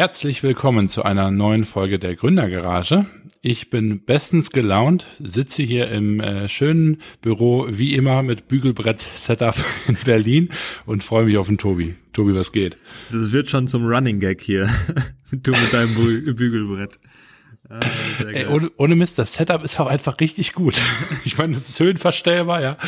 [0.00, 3.04] Herzlich willkommen zu einer neuen Folge der Gründergarage.
[3.42, 9.56] Ich bin bestens gelaunt, sitze hier im äh, schönen Büro wie immer mit Bügelbrett-Setup
[9.88, 10.48] in Berlin
[10.86, 11.96] und freue mich auf den Tobi.
[12.14, 12.78] Tobi, was geht?
[13.10, 14.70] Das wird schon zum Running Gag hier.
[15.32, 16.98] du mit deinem Bü Bügelbrett.
[17.68, 17.80] Ah,
[18.32, 20.80] Ey, ohne, ohne Mist, das Setup ist auch einfach richtig gut.
[21.26, 22.78] ich meine, das ist höhenverstellbar, ja.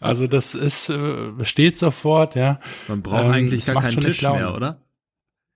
[0.00, 2.58] Also das ist, äh, steht sofort, ja.
[2.88, 4.80] Man braucht ähm, eigentlich gar keinen Tisch mehr, oder?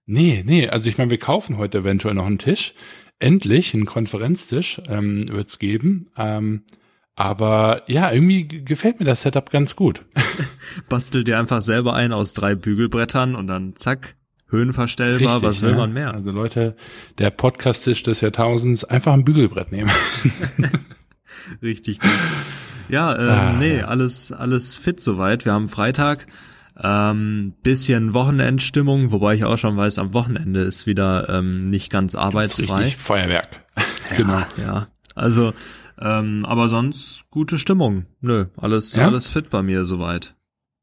[0.06, 2.74] Nee, nee, also ich meine, wir kaufen heute eventuell noch einen Tisch.
[3.19, 6.11] Endlich, einen Konferenztisch ähm, wird geben.
[6.16, 6.62] Ähm,
[7.15, 10.05] aber ja, irgendwie gefällt mir das Setup ganz gut.
[10.88, 14.17] Bastel dir einfach selber ein aus drei Bügelbrettern und dann zack,
[14.48, 15.77] höhenverstellbar, Richtig, was will ja.
[15.77, 16.14] man mehr?
[16.14, 16.77] Also Leute,
[17.19, 19.91] der Podcast-Tisch des Jahrtausends, einfach ein Bügelbrett nehmen.
[21.62, 22.11] Richtig gut.
[22.89, 25.44] Ja, ähm, ah, nee, alles, alles fit soweit.
[25.44, 26.27] Wir haben Freitag.
[26.84, 32.16] Ähm, bisschen Wochenendstimmung, wobei ich auch schon weiß, am Wochenende ist wieder ähm, nicht ganz
[32.16, 32.83] arbeitsfrei.
[32.83, 33.48] Richtig Feuerwerk.
[34.11, 34.42] Ja, genau.
[34.61, 35.55] Ja, also,
[36.00, 38.06] ähm, aber sonst gute Stimmung.
[38.20, 39.06] Nö, alles, ja?
[39.06, 40.34] alles fit bei mir soweit.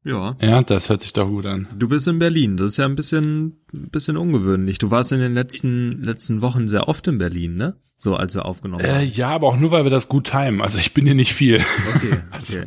[0.02, 0.36] Ja.
[0.40, 1.68] Ja, das hört sich doch gut an.
[1.76, 2.56] Du bist in Berlin.
[2.56, 4.78] Das ist ja ein bisschen, ein bisschen ungewöhnlich.
[4.78, 7.76] Du warst in den letzten, letzten Wochen sehr oft in Berlin, ne?
[7.96, 9.10] So, als wir aufgenommen äh, haben.
[9.12, 10.62] Ja, aber auch nur, weil wir das gut timen.
[10.62, 11.56] Also ich bin hier nicht viel.
[11.94, 12.66] Okay, also, okay.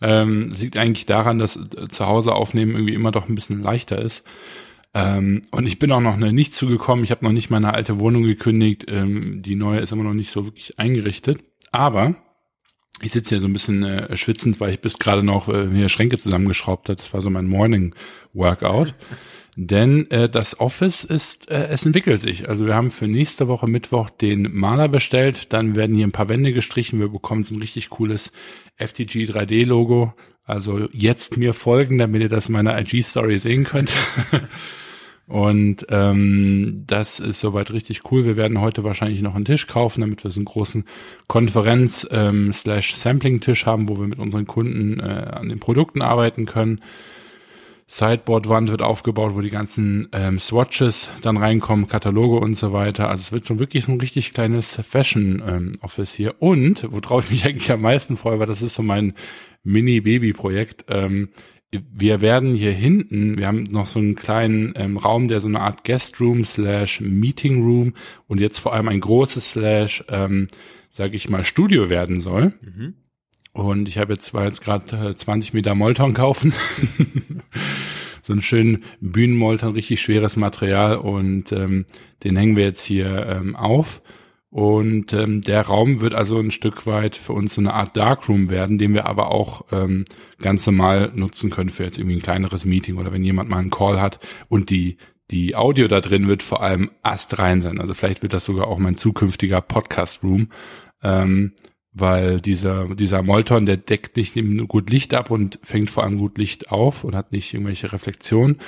[0.00, 4.00] Ähm, liegt eigentlich daran, dass äh, zu Hause aufnehmen irgendwie immer doch ein bisschen leichter
[4.00, 4.24] ist.
[4.94, 7.04] Ähm, und ich bin auch noch nicht zugekommen.
[7.04, 8.86] Ich habe noch nicht meine alte Wohnung gekündigt.
[8.88, 11.44] Ähm, die neue ist immer noch nicht so wirklich eingerichtet.
[11.70, 12.16] Aber
[13.02, 15.88] ich sitze hier so ein bisschen äh, schwitzend, weil ich bis gerade noch äh, hier
[15.88, 16.96] Schränke zusammengeschraubt habe.
[16.96, 17.94] Das war so mein Morning
[18.32, 18.94] Workout.
[19.62, 22.48] Denn äh, das Office ist, äh, es entwickelt sich.
[22.48, 25.52] Also wir haben für nächste Woche Mittwoch den Maler bestellt.
[25.52, 26.98] Dann werden hier ein paar Wände gestrichen.
[26.98, 28.32] Wir bekommen so ein richtig cooles
[28.78, 30.14] FTG 3D Logo.
[30.46, 33.92] Also jetzt mir folgen, damit ihr das in meiner IG-Story sehen könnt.
[35.26, 38.24] Und ähm, das ist soweit richtig cool.
[38.24, 40.86] Wir werden heute wahrscheinlich noch einen Tisch kaufen, damit wir so einen großen
[41.26, 46.80] Konferenz ähm, haben, wo wir mit unseren Kunden äh, an den Produkten arbeiten können.
[47.92, 53.08] Sideboard-Wand wird aufgebaut, wo die ganzen ähm, Swatches dann reinkommen, Kataloge und so weiter.
[53.08, 56.34] Also es wird so wirklich so ein richtig kleines Fashion-Office ähm, hier.
[56.40, 59.14] Und, worauf ich mich eigentlich am meisten freue, weil das ist so mein
[59.64, 60.84] Mini-Baby-Projekt.
[60.86, 61.30] Ähm,
[61.72, 65.60] wir werden hier hinten, wir haben noch so einen kleinen ähm, Raum, der so eine
[65.60, 67.94] Art Guest Room slash Meeting Room
[68.28, 70.46] und jetzt vor allem ein großes slash, ähm,
[70.90, 72.52] sag ich mal, Studio werden soll.
[72.62, 72.94] Mhm.
[73.52, 76.52] Und ich habe jetzt zwar jetzt gerade 20 Meter Molton kaufen.
[78.22, 81.86] so einen schönen Bühnenmolton, richtig schweres Material und ähm,
[82.22, 84.02] den hängen wir jetzt hier ähm, auf.
[84.50, 88.50] Und ähm, der Raum wird also ein Stück weit für uns so eine Art Darkroom
[88.50, 90.04] werden, den wir aber auch ähm,
[90.40, 93.70] ganz normal nutzen können für jetzt irgendwie ein kleineres Meeting oder wenn jemand mal einen
[93.70, 94.18] Call hat
[94.48, 94.96] und die
[95.30, 97.80] die Audio da drin wird vor allem astrein sein.
[97.80, 100.48] Also vielleicht wird das sogar auch mein zukünftiger Podcast Room.
[101.02, 101.52] Ähm,
[101.92, 106.18] weil dieser, dieser Molton, der deckt nicht nur gut Licht ab und fängt vor allem
[106.18, 108.58] gut Licht auf und hat nicht irgendwelche Reflexionen,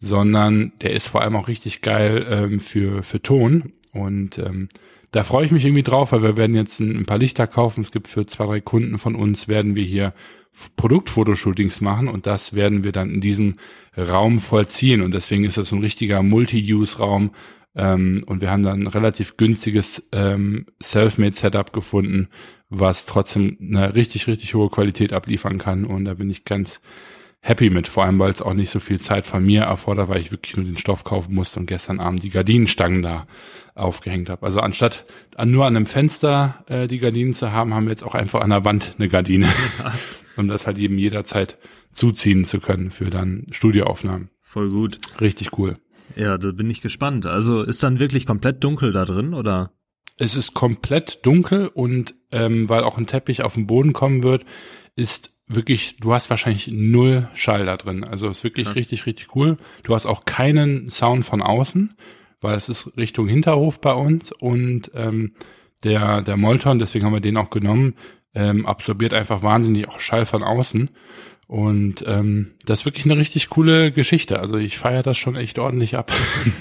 [0.00, 3.72] sondern der ist vor allem auch richtig geil ähm, für, für Ton.
[3.92, 4.68] Und ähm,
[5.10, 7.80] da freue ich mich irgendwie drauf, weil wir werden jetzt ein, ein paar Lichter kaufen.
[7.80, 10.12] Es gibt für zwei, drei Kunden von uns, werden wir hier
[10.76, 13.56] Produktfotoshootings machen und das werden wir dann in diesem
[13.96, 15.00] Raum vollziehen.
[15.00, 17.30] Und deswegen ist das so ein richtiger Multi-Use-Raum,
[17.76, 22.28] ähm, und wir haben dann ein relativ günstiges ähm, Selfmade-Setup gefunden,
[22.68, 25.84] was trotzdem eine richtig, richtig hohe Qualität abliefern kann.
[25.84, 26.80] Und da bin ich ganz
[27.40, 30.20] happy mit, vor allem weil es auch nicht so viel Zeit von mir erfordert, weil
[30.20, 33.26] ich wirklich nur den Stoff kaufen musste und gestern Abend die Gardinenstangen da
[33.74, 34.44] aufgehängt habe.
[34.44, 35.04] Also anstatt
[35.36, 38.40] an, nur an einem Fenster äh, die Gardinen zu haben, haben wir jetzt auch einfach
[38.40, 39.46] an der Wand eine Gardine,
[39.78, 39.92] ja.
[40.36, 41.58] um das halt eben jederzeit
[41.92, 44.30] zuziehen zu können für dann Studioaufnahmen.
[44.40, 44.98] Voll gut.
[45.20, 45.76] Richtig cool.
[46.16, 47.26] Ja, da bin ich gespannt.
[47.26, 49.72] Also ist dann wirklich komplett dunkel da drin, oder?
[50.16, 54.44] Es ist komplett dunkel und ähm, weil auch ein Teppich auf den Boden kommen wird,
[54.94, 58.04] ist wirklich, du hast wahrscheinlich null Schall da drin.
[58.04, 58.76] Also ist wirklich Krass.
[58.76, 59.58] richtig, richtig cool.
[59.82, 61.94] Du hast auch keinen Sound von außen,
[62.40, 65.34] weil es ist Richtung Hinterhof bei uns und ähm,
[65.84, 67.94] der, der Molton, deswegen haben wir den auch genommen,
[68.34, 70.90] ähm, absorbiert einfach wahnsinnig auch Schall von außen.
[71.46, 74.40] Und ähm, das ist wirklich eine richtig coole Geschichte.
[74.40, 76.10] Also ich feiere das schon echt ordentlich ab,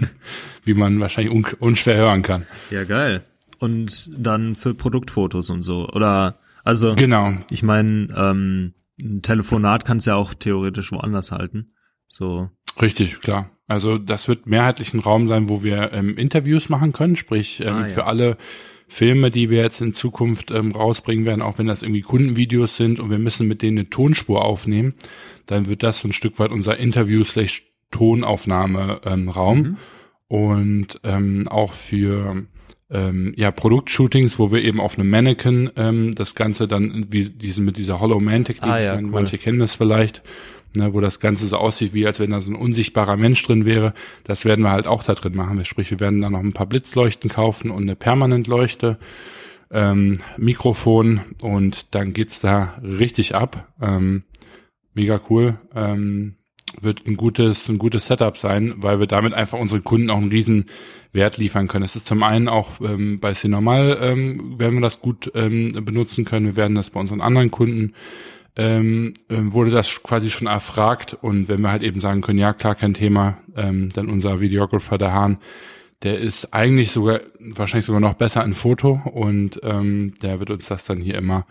[0.63, 2.45] wie man wahrscheinlich un unschwer hören kann.
[2.69, 3.23] Ja, geil.
[3.65, 5.89] Und dann für Produktfotos und so.
[5.89, 7.33] Oder also genau.
[7.51, 11.73] Ich meine, ähm, ein Telefonat kannst ja auch theoretisch woanders halten.
[12.07, 12.49] So.
[12.81, 13.49] Richtig, klar.
[13.67, 17.67] Also das wird mehrheitlich ein Raum sein, wo wir ähm, Interviews machen können, sprich ähm,
[17.67, 17.85] ah, ja.
[17.85, 18.37] für alle
[18.87, 22.99] Filme, die wir jetzt in Zukunft ähm, rausbringen werden, auch wenn das irgendwie Kundenvideos sind
[22.99, 24.93] und wir müssen mit denen eine Tonspur aufnehmen,
[25.47, 29.57] dann wird das so ein Stück weit unser Interview slash Tonaufnahme ähm, Raum.
[29.57, 29.77] Mhm.
[30.27, 32.45] und ähm, auch für
[32.89, 37.65] ähm, ja, Produktshootings, wo wir eben auf einem Mannequin ähm, das Ganze dann, wie diesen
[37.65, 39.01] mit dieser Hollow Man Technik, ah, ja, cool.
[39.03, 40.21] manche kennen das vielleicht,
[40.75, 43.65] ne, wo das Ganze so aussieht, wie als wenn da so ein unsichtbarer Mensch drin
[43.65, 43.93] wäre.
[44.23, 45.63] Das werden wir halt auch da drin machen.
[45.65, 48.99] Sprich, wir werden da noch ein paar Blitzleuchten kaufen und eine Permanentleuchte,
[49.71, 53.73] ähm, Mikrofon und dann geht's da richtig ab.
[53.81, 54.23] Ähm,
[54.93, 55.59] mega cool.
[55.73, 56.35] Ähm,
[56.81, 60.31] wird ein gutes, ein gutes Setup sein, weil wir damit einfach unseren Kunden auch einen
[60.31, 60.65] riesen
[61.13, 61.85] Wert liefern können.
[61.85, 66.25] Es ist zum einen auch ähm, bei C-Normal ähm, werden wir das gut ähm, benutzen
[66.25, 66.45] können.
[66.45, 67.93] Wir werden das bei unseren anderen Kunden
[68.55, 72.53] ähm, äh, wurde das quasi schon erfragt und wenn wir halt eben sagen können, ja
[72.53, 75.39] klar, kein Thema, ähm, dann unser Videographer, der Hahn,
[76.03, 80.67] der ist eigentlich sogar, wahrscheinlich sogar noch besser in Foto und ähm, der wird uns
[80.67, 81.45] das dann hier immer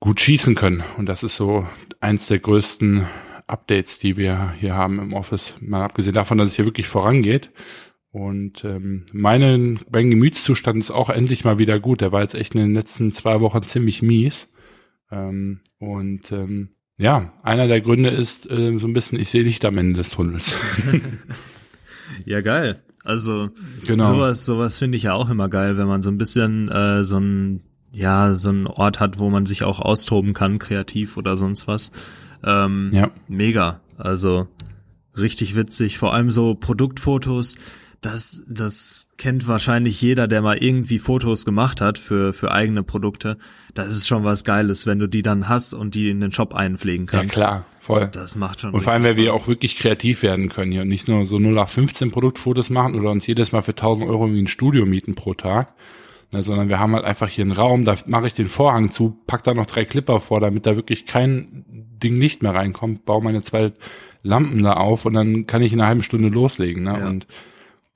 [0.00, 0.82] gut schießen können.
[0.98, 1.66] Und das ist so
[2.00, 3.06] eins der größten
[3.46, 5.54] Updates, die wir hier haben im Office.
[5.60, 7.50] Mal abgesehen davon, dass es hier wirklich vorangeht.
[8.10, 12.00] Und ähm, meine, mein Gemütszustand ist auch endlich mal wieder gut.
[12.00, 14.52] Der war jetzt echt in den letzten zwei Wochen ziemlich mies.
[15.10, 19.64] Ähm, und ähm, ja, einer der Gründe ist äh, so ein bisschen, ich sehe Licht
[19.64, 20.54] am Ende des Tunnels.
[22.24, 22.78] ja, geil.
[23.02, 23.50] Also
[23.84, 24.06] genau.
[24.06, 27.18] sowas, sowas finde ich ja auch immer geil, wenn man so ein bisschen äh, so
[27.18, 31.68] ein ja so ein Ort hat, wo man sich auch austoben kann, kreativ oder sonst
[31.68, 31.92] was.
[32.44, 33.10] Ähm, ja.
[33.28, 33.80] Mega.
[33.96, 34.48] Also
[35.16, 35.98] richtig witzig.
[35.98, 37.56] Vor allem so Produktfotos.
[38.00, 43.38] Das, das kennt wahrscheinlich jeder, der mal irgendwie Fotos gemacht hat für, für eigene Produkte.
[43.72, 46.54] Das ist schon was Geiles, wenn du die dann hast und die in den Shop
[46.54, 47.34] einpflegen kannst.
[47.36, 48.10] Ja, klar, voll.
[48.12, 48.74] Das macht schon.
[48.74, 51.38] Und vor allem, weil wir auch wirklich kreativ werden können hier und nicht nur so
[51.38, 54.84] 0 nach 15 Produktfotos machen oder uns jedes Mal für 1000 Euro irgendwie ein Studio
[54.84, 55.72] mieten pro Tag,
[56.34, 59.16] ne, sondern wir haben halt einfach hier einen Raum, da mache ich den Vorhang zu,
[59.26, 61.64] pack da noch drei Clipper vor, damit da wirklich kein
[62.02, 63.72] Ding Licht mehr reinkommt, baue meine zwei
[64.22, 66.82] Lampen da auf und dann kann ich in einer halben Stunde loslegen.
[66.82, 66.98] Ne?
[66.98, 67.06] Ja.
[67.06, 67.26] Und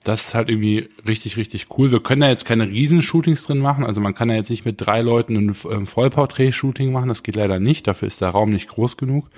[0.05, 1.91] das ist halt irgendwie richtig, richtig cool.
[1.91, 3.85] Wir können da jetzt keine Riesenshootings drin machen.
[3.85, 7.09] Also man kann da jetzt nicht mit drei Leuten ein Vollporträt-Shooting machen.
[7.09, 7.87] Das geht leider nicht.
[7.87, 9.29] Dafür ist der Raum nicht groß genug.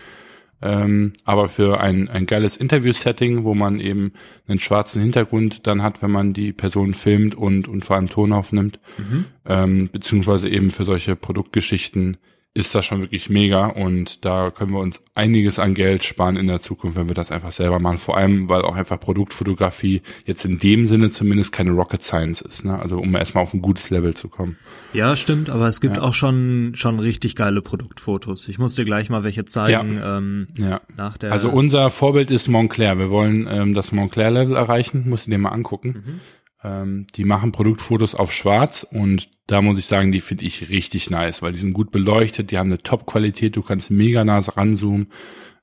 [0.62, 4.12] Ähm, aber für ein, ein geiles Interview-Setting, wo man eben
[4.46, 8.32] einen schwarzen Hintergrund dann hat, wenn man die Person filmt und, und vor allem Ton
[8.32, 9.24] aufnimmt, mhm.
[9.46, 12.18] ähm, beziehungsweise eben für solche Produktgeschichten
[12.52, 16.48] ist das schon wirklich mega und da können wir uns einiges an Geld sparen in
[16.48, 17.98] der Zukunft, wenn wir das einfach selber machen.
[17.98, 22.64] Vor allem, weil auch einfach Produktfotografie jetzt in dem Sinne zumindest keine Rocket Science ist,
[22.64, 22.76] ne?
[22.76, 24.56] Also um erstmal auf ein gutes Level zu kommen.
[24.92, 26.02] Ja, stimmt, aber es gibt ja.
[26.02, 28.48] auch schon schon richtig geile Produktfotos.
[28.48, 29.98] Ich muss dir gleich mal welche zeigen.
[29.98, 30.18] Ja.
[30.18, 30.80] Ähm, ja.
[30.96, 32.98] Nach der also unser Vorbild ist Montclair.
[32.98, 35.08] Wir wollen ähm, das Montclair-Level erreichen.
[35.08, 36.02] Muss ich dir mal angucken.
[36.04, 36.20] Mhm.
[36.62, 41.10] Ähm, die machen Produktfotos auf schwarz und da muss ich sagen, die finde ich richtig
[41.10, 45.08] nice, weil die sind gut beleuchtet, die haben eine Top-Qualität, du kannst mega nah ranzoomen.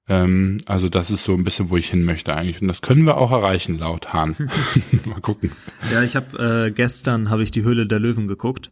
[0.09, 2.61] Ähm, also das ist so ein bisschen, wo ich hin möchte eigentlich.
[2.61, 4.35] Und das können wir auch erreichen, laut Hahn.
[5.05, 5.51] Mal gucken.
[5.91, 8.71] Ja, ich habe äh, gestern habe ich die Höhle der Löwen geguckt.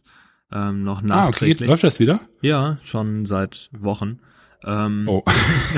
[0.52, 1.62] Ähm, noch nachträglich.
[1.62, 1.70] Ah, okay.
[1.70, 2.20] Läuft das wieder?
[2.40, 4.20] Ja, schon seit Wochen.
[4.66, 5.22] Ähm, oh.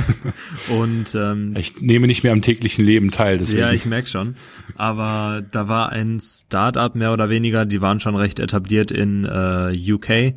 [0.68, 3.38] und ähm, ich nehme nicht mehr am täglichen Leben teil.
[3.38, 3.60] Deswegen.
[3.60, 4.36] Ja, ich merk schon.
[4.76, 9.92] Aber da war ein Startup mehr oder weniger, die waren schon recht etabliert in äh,
[9.92, 10.34] UK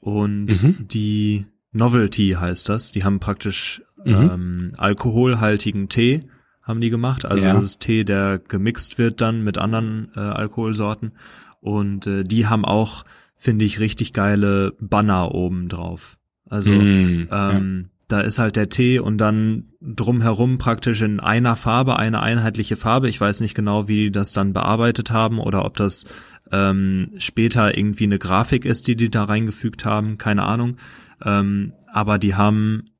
[0.00, 0.86] und mhm.
[0.88, 2.92] die Novelty heißt das.
[2.92, 4.14] Die haben praktisch mhm.
[4.14, 6.22] ähm, alkoholhaltigen Tee
[6.68, 7.24] haben die gemacht.
[7.24, 7.54] Also ja.
[7.54, 11.12] das ist Tee, der gemixt wird dann mit anderen äh, Alkoholsorten.
[11.60, 16.17] Und äh, die haben auch, finde ich, richtig geile Banner oben drauf.
[16.48, 17.88] Also mm, ähm, ja.
[18.08, 23.08] da ist halt der Tee und dann drumherum praktisch in einer Farbe, eine einheitliche Farbe.
[23.08, 26.06] Ich weiß nicht genau, wie die das dann bearbeitet haben oder ob das
[26.50, 30.76] ähm, später irgendwie eine Grafik ist, die die da reingefügt haben, keine Ahnung.
[31.24, 32.90] Ähm, aber die haben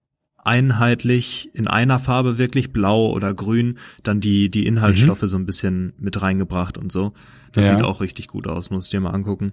[0.48, 5.26] einheitlich in einer Farbe wirklich blau oder grün dann die die Inhaltsstoffe mhm.
[5.26, 7.12] so ein bisschen mit reingebracht und so.
[7.52, 7.76] Das ja.
[7.76, 9.50] sieht auch richtig gut aus, muss ich dir mal angucken.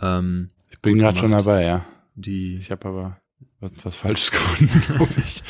[0.00, 1.84] Ähm, ich bin gerade schon dabei, ja.
[2.14, 3.21] Die ich habe aber
[3.62, 5.42] was, was Falsches gefunden, glaube ich.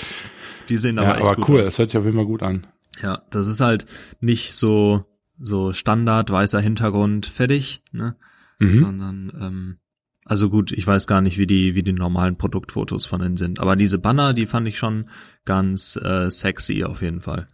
[0.69, 1.67] Die sehen aber ja, echt aber gut cool, aus.
[1.67, 2.67] das hört sich auf jeden Fall gut an.
[3.03, 3.87] Ja, das ist halt
[4.21, 5.05] nicht so
[5.41, 8.17] so Standard weißer Hintergrund fertig, ne?
[8.59, 8.79] Mhm.
[8.79, 9.79] Sondern ähm,
[10.25, 13.59] also gut, ich weiß gar nicht, wie die wie die normalen Produktfotos von denen sind,
[13.59, 15.09] aber diese Banner, die fand ich schon
[15.45, 17.49] ganz äh, sexy auf jeden Fall.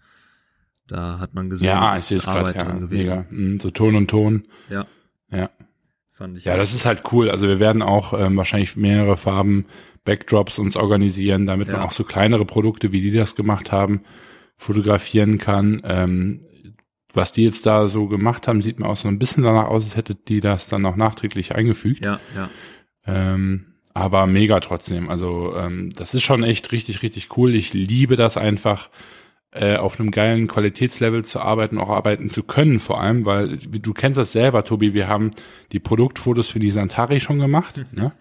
[0.87, 3.09] Da hat man gesehen, ja, ist Arbeit grad, drin gewesen.
[3.09, 3.27] Mega.
[3.31, 4.45] Mhm, so Ton und Ton.
[4.71, 4.87] Ja.
[5.31, 5.50] Ja.
[6.18, 6.46] Fand ich.
[6.46, 6.58] Ja, auch.
[6.58, 7.30] das ist halt cool.
[7.30, 9.66] Also wir werden auch ähm, wahrscheinlich mehrere Farben
[10.02, 11.75] Backdrops uns organisieren, damit ja.
[11.75, 14.02] man auch so kleinere Produkte, wie die das gemacht haben,
[14.56, 15.80] fotografieren kann.
[15.84, 16.40] Ähm,
[17.14, 19.84] was die jetzt da so gemacht haben, sieht mir auch so ein bisschen danach aus,
[19.84, 22.04] als hätte die das dann auch nachträglich eingefügt.
[22.04, 22.50] Ja, ja.
[23.06, 25.08] Ähm, aber mega trotzdem.
[25.08, 27.54] Also ähm, das ist schon echt richtig, richtig cool.
[27.54, 28.90] Ich liebe das einfach,
[29.52, 33.95] äh, auf einem geilen Qualitätslevel zu arbeiten, auch arbeiten zu können vor allem, weil du
[33.95, 35.31] kennst das selber, Tobi, wir haben
[35.73, 37.78] die Produktfotos für die Santari schon gemacht.
[37.78, 38.02] Mhm.
[38.02, 38.12] Ne?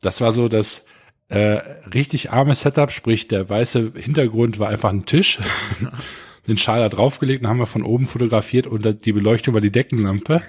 [0.00, 0.86] Das war so das
[1.28, 1.60] äh,
[1.94, 5.38] richtig arme Setup, sprich der weiße Hintergrund war einfach ein Tisch.
[6.48, 9.70] den Schal da draufgelegt, dann haben wir von oben fotografiert und die Beleuchtung war die
[9.70, 10.42] Deckenlampe.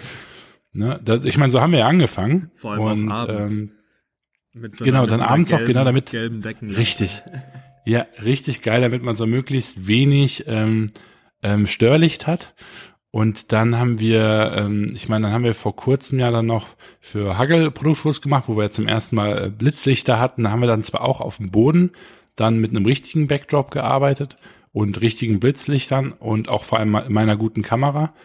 [0.74, 1.00] Ne?
[1.04, 2.52] Das, ich meine, so haben wir ja angefangen.
[2.56, 3.60] Vor allem und, auch abends.
[3.60, 3.72] Ähm,
[4.72, 6.10] so genau, dann so abends gelben, noch, genau, damit.
[6.12, 6.72] Gelben Decken.
[6.72, 7.22] Richtig.
[7.86, 10.92] Ja, richtig geil, damit man so möglichst wenig ähm,
[11.42, 12.54] ähm, Störlicht hat.
[13.12, 16.70] Und dann haben wir, ähm, ich meine, dann haben wir vor kurzem ja dann noch
[17.00, 20.44] für Hagel Produktfotos gemacht, wo wir zum ersten Mal äh, Blitzlichter hatten.
[20.44, 21.92] Da haben wir dann zwar auch auf dem Boden
[22.36, 24.38] dann mit einem richtigen Backdrop gearbeitet
[24.72, 28.16] und richtigen Blitzlichtern und auch vor allem meiner guten Kamera.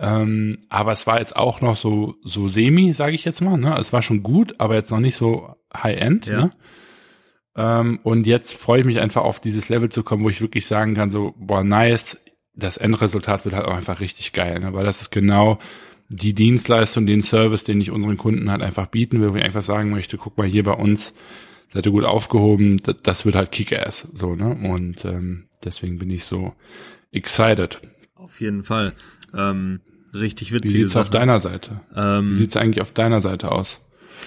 [0.00, 3.56] Ähm, aber es war jetzt auch noch so so semi, sage ich jetzt mal.
[3.56, 3.76] Ne?
[3.78, 6.26] Es war schon gut, aber jetzt noch nicht so High End.
[6.26, 6.46] Ja.
[6.46, 6.50] Ne?
[7.56, 10.66] Ähm, und jetzt freue ich mich einfach auf dieses Level zu kommen, wo ich wirklich
[10.66, 12.18] sagen kann, so, boah, nice,
[12.54, 14.72] das Endresultat wird halt auch einfach richtig geil, ne?
[14.72, 15.58] weil das ist genau
[16.08, 19.62] die Dienstleistung, den Service, den ich unseren Kunden halt einfach bieten will, wo ich einfach
[19.62, 21.14] sagen möchte, guck mal hier bei uns,
[21.72, 24.50] seid ihr gut aufgehoben, das, das wird halt Kick-Ass, so, ne?
[24.70, 26.54] Und ähm, deswegen bin ich so
[27.12, 27.80] excited.
[28.14, 28.92] Auf jeden Fall.
[29.34, 29.80] Ähm,
[30.12, 30.72] richtig witzig.
[30.72, 31.02] Wie sieht's Sache.
[31.02, 31.80] auf deiner Seite?
[31.96, 33.80] Ähm, Wie sieht's eigentlich auf deiner Seite aus?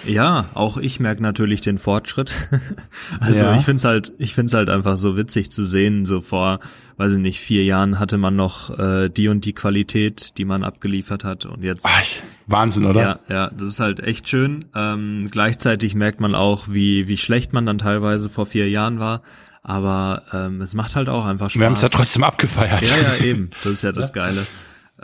[0.04, 2.32] Ja, auch ich merke natürlich den Fortschritt.
[3.20, 3.56] also ja.
[3.56, 6.06] ich find's halt, ich find's halt einfach so witzig zu sehen.
[6.06, 6.60] So vor,
[6.96, 10.64] weiß ich nicht, vier Jahren hatte man noch äh, die und die Qualität, die man
[10.64, 11.86] abgeliefert hat und jetzt.
[11.88, 12.04] Ach,
[12.46, 13.00] Wahnsinn, oder?
[13.00, 14.64] Ja, ja, das ist halt echt schön.
[14.74, 19.22] Ähm, gleichzeitig merkt man auch, wie wie schlecht man dann teilweise vor vier Jahren war.
[19.62, 21.60] Aber ähm, es macht halt auch einfach Spaß.
[21.60, 22.82] Wir haben es ja trotzdem abgefeiert.
[22.82, 23.50] Ja, ja, eben.
[23.64, 24.46] Das ist ja das Geile.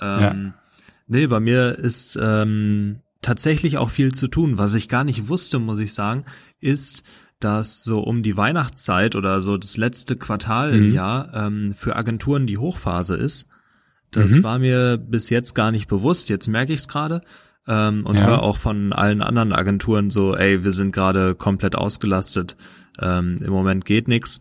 [0.01, 0.35] Ähm, ja.
[1.09, 4.59] Nee, bei mir ist ähm, tatsächlich auch viel zu tun.
[4.59, 6.25] Was ich gar nicht wusste, muss ich sagen,
[6.61, 7.02] ist,
[7.41, 10.85] dass so um die Weihnachtszeit oder so das letzte Quartal mhm.
[10.85, 13.49] im Jahr ähm, für Agenturen die Hochphase ist.
[14.11, 14.43] Das mhm.
[14.43, 16.29] war mir bis jetzt gar nicht bewusst.
[16.29, 17.23] Jetzt merke ich es gerade
[17.67, 18.26] ähm, und ja.
[18.26, 22.57] höre auch von allen anderen Agenturen so, ey, wir sind gerade komplett ausgelastet.
[23.00, 24.41] Ähm, Im Moment geht nix.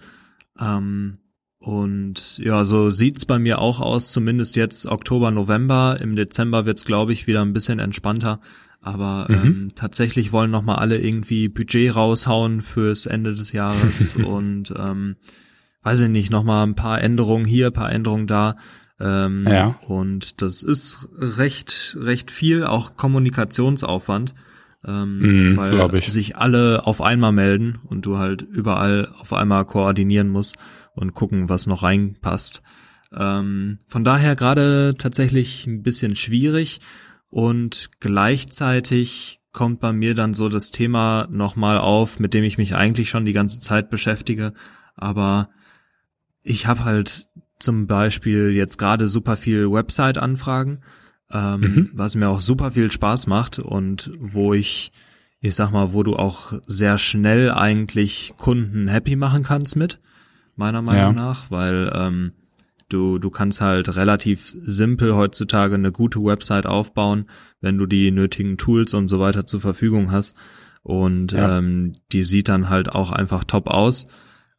[0.60, 1.20] Ähm,
[1.58, 5.98] und ja, so sieht's bei mir auch aus, zumindest jetzt Oktober, November.
[6.02, 8.42] Im Dezember wird's, glaube ich, wieder ein bisschen entspannter.
[8.82, 9.36] Aber mhm.
[9.36, 15.18] ähm, tatsächlich wollen noch mal alle irgendwie Budget raushauen fürs Ende des Jahres und ähm,
[15.84, 18.58] weiß ich nicht, noch mal ein paar Änderungen hier, ein paar Änderungen da.
[19.00, 19.80] Ähm, ja.
[19.88, 24.34] Und das ist recht, recht viel, auch Kommunikationsaufwand,
[24.86, 30.30] ähm, mm, weil sich alle auf einmal melden und du halt überall auf einmal koordinieren
[30.30, 30.58] musst
[30.96, 32.62] und gucken, was noch reinpasst.
[33.14, 36.80] Ähm, von daher gerade tatsächlich ein bisschen schwierig
[37.32, 42.76] und gleichzeitig kommt bei mir dann so das Thema nochmal auf, mit dem ich mich
[42.76, 44.54] eigentlich schon die ganze Zeit beschäftige.
[44.96, 45.50] Aber
[46.44, 50.82] ich habe halt zum Beispiel jetzt gerade super viel Website-Anfragen,
[51.32, 51.90] ähm, mhm.
[51.94, 54.92] was mir auch super viel Spaß macht und wo ich,
[55.40, 60.00] ich sag mal, wo du auch sehr schnell eigentlich Kunden happy machen kannst mit,
[60.58, 61.24] meiner Meinung ja.
[61.24, 62.34] nach, weil ähm,
[62.92, 67.26] Du, du kannst halt relativ simpel heutzutage eine gute Website aufbauen,
[67.62, 70.38] wenn du die nötigen Tools und so weiter zur Verfügung hast.
[70.84, 71.58] Und ja.
[71.58, 74.08] ähm, die sieht dann halt auch einfach top aus.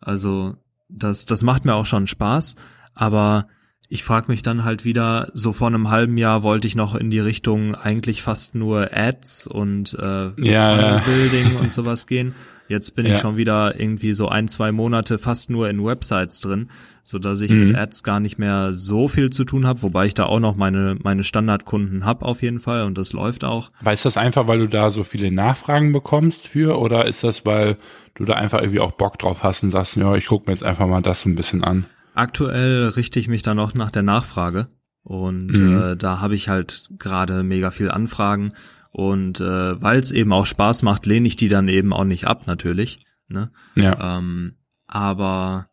[0.01, 0.57] Also
[0.89, 2.57] das, das macht mir auch schon Spaß.
[2.95, 3.49] Aber
[3.89, 7.11] ich frage mich dann halt wieder, so vor einem halben Jahr wollte ich noch in
[7.11, 12.35] die Richtung eigentlich fast nur Ads und äh, ja, Building und sowas gehen.
[12.73, 13.14] Jetzt bin ja.
[13.14, 16.69] ich schon wieder irgendwie so ein, zwei Monate fast nur in Websites drin
[17.05, 17.69] so dass ich mhm.
[17.69, 20.57] mit Ads gar nicht mehr so viel zu tun habe, wobei ich da auch noch
[20.57, 23.71] meine meine Standardkunden hab auf jeden Fall und das läuft auch.
[23.81, 27.45] Aber ist das einfach, weil du da so viele Nachfragen bekommst für oder ist das,
[27.45, 27.76] weil
[28.14, 30.64] du da einfach irgendwie auch Bock drauf hast und sagst, ja, ich guck mir jetzt
[30.64, 31.87] einfach mal das ein bisschen an?
[32.14, 34.69] Aktuell richte ich mich da noch nach der Nachfrage
[35.02, 35.83] und mhm.
[35.83, 38.50] äh, da habe ich halt gerade mega viel Anfragen
[38.93, 42.27] und äh, weil es eben auch Spaß macht, lehne ich die dann eben auch nicht
[42.27, 43.05] ab natürlich.
[43.29, 43.51] Ne?
[43.75, 44.19] Ja.
[44.19, 44.55] Ähm,
[44.87, 45.71] aber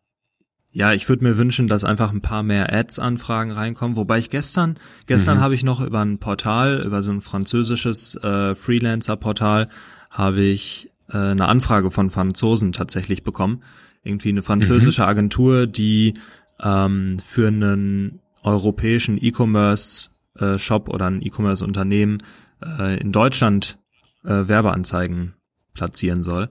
[0.72, 3.96] ja, ich würde mir wünschen, dass einfach ein paar mehr Ads-Anfragen reinkommen.
[3.96, 5.42] Wobei ich gestern, gestern mhm.
[5.42, 9.68] habe ich noch über ein Portal, über so ein französisches äh, Freelancer-Portal,
[10.10, 13.62] habe ich äh, eine Anfrage von Franzosen tatsächlich bekommen.
[14.02, 15.08] Irgendwie eine französische mhm.
[15.08, 16.14] Agentur, die
[16.62, 22.18] ähm, für einen europäischen E-Commerce-Shop äh, oder ein E-Commerce-Unternehmen
[22.62, 23.78] äh, in Deutschland
[24.24, 25.34] äh, Werbeanzeigen
[25.74, 26.50] platzieren soll.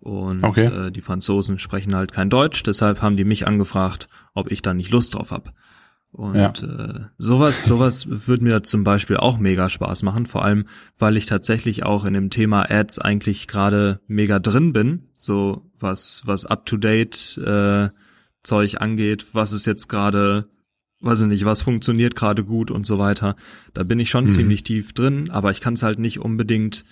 [0.00, 0.66] Und okay.
[0.66, 4.74] äh, die Franzosen sprechen halt kein Deutsch, deshalb haben die mich angefragt, ob ich da
[4.74, 5.54] nicht Lust drauf hab.
[6.14, 6.50] Und ja.
[6.50, 11.26] äh, sowas, sowas würde mir zum Beispiel auch mega Spaß machen, vor allem, weil ich
[11.26, 16.66] tatsächlich auch in dem Thema Ads eigentlich gerade mega drin bin, so was, was up
[16.66, 17.88] to date äh,
[18.44, 20.48] Zeug angeht, was ist jetzt gerade,
[21.04, 23.36] weiß ich nicht, was funktioniert gerade gut und so weiter.
[23.72, 24.30] Da bin ich schon mhm.
[24.30, 26.84] ziemlich tief drin, aber ich kann es halt nicht unbedingt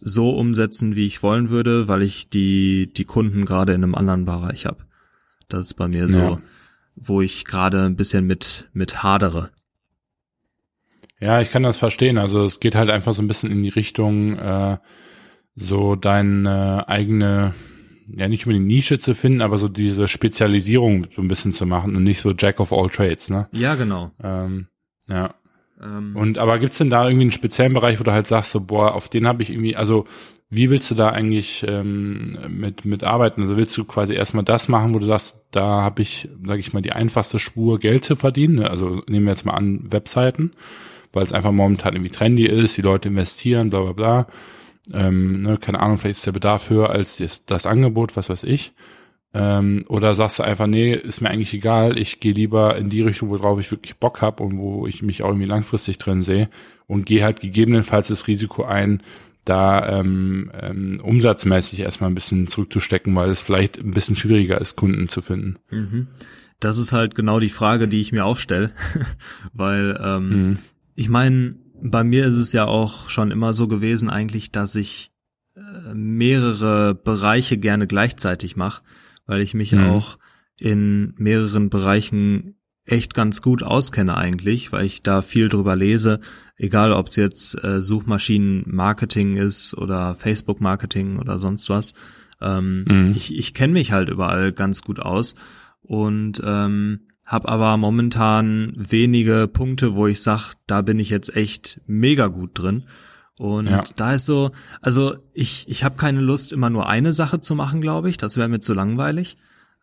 [0.00, 4.24] so umsetzen, wie ich wollen würde, weil ich die, die Kunden gerade in einem anderen
[4.24, 4.84] Bereich habe.
[5.48, 6.42] Das ist bei mir so, ja.
[6.96, 9.50] wo ich gerade ein bisschen mit, mit hadere.
[11.20, 12.16] Ja, ich kann das verstehen.
[12.16, 14.78] Also es geht halt einfach so ein bisschen in die Richtung, äh,
[15.54, 17.54] so deine eigene,
[18.16, 21.96] ja nicht unbedingt Nische zu finden, aber so diese Spezialisierung so ein bisschen zu machen
[21.96, 23.48] und nicht so Jack of all Trades, ne?
[23.52, 24.10] Ja, genau.
[24.22, 24.66] Ähm,
[25.08, 25.34] ja.
[25.82, 28.60] Ähm, und aber gibt's denn da irgendwie einen speziellen Bereich, wo du halt sagst, so
[28.60, 30.06] boah, auf den habe ich irgendwie, also
[30.50, 33.42] wie willst du da eigentlich ähm, mit mit arbeiten?
[33.42, 36.72] Also willst du quasi erstmal das machen, wo du sagst, da habe ich, sage ich
[36.72, 38.56] mal, die einfachste Spur Geld zu verdienen.
[38.56, 38.70] Ne?
[38.70, 40.52] Also nehmen wir jetzt mal an Webseiten,
[41.12, 44.26] weil es einfach momentan irgendwie trendy ist, die Leute investieren, bla bla bla.
[44.92, 48.44] Ähm, ne, keine Ahnung, vielleicht ist der Bedarf höher als das, das Angebot, was weiß
[48.44, 48.72] ich.
[49.32, 53.02] Ähm, oder sagst du einfach, nee, ist mir eigentlich egal, ich gehe lieber in die
[53.02, 56.48] Richtung, worauf ich wirklich Bock habe und wo ich mich auch irgendwie langfristig drin sehe
[56.88, 59.02] und gehe halt gegebenenfalls das Risiko ein,
[59.44, 64.76] da ähm, ähm, umsatzmäßig erstmal ein bisschen zurückzustecken, weil es vielleicht ein bisschen schwieriger ist,
[64.76, 65.58] Kunden zu finden.
[65.70, 66.08] Mhm.
[66.58, 68.72] Das ist halt genau die Frage, die ich mir auch stelle,
[69.52, 70.58] weil ähm, mhm.
[70.94, 75.12] ich meine, bei mir ist es ja auch schon immer so gewesen eigentlich, dass ich
[75.56, 78.82] äh, mehrere Bereiche gerne gleichzeitig mache
[79.30, 79.84] weil ich mich mhm.
[79.84, 80.18] auch
[80.58, 86.18] in mehreren Bereichen echt ganz gut auskenne eigentlich, weil ich da viel drüber lese,
[86.56, 91.94] egal ob es jetzt äh, Suchmaschinenmarketing ist oder Facebook-Marketing oder sonst was.
[92.40, 93.12] Ähm, mhm.
[93.14, 95.36] Ich, ich kenne mich halt überall ganz gut aus
[95.80, 101.80] und ähm, habe aber momentan wenige Punkte, wo ich sag, da bin ich jetzt echt
[101.86, 102.86] mega gut drin.
[103.36, 103.84] Und ja.
[103.94, 104.50] da ist so,
[104.82, 108.16] also ich, ich habe keine Lust, immer nur eine Sache zu machen, glaube ich.
[108.16, 109.36] Das wäre mir zu langweilig.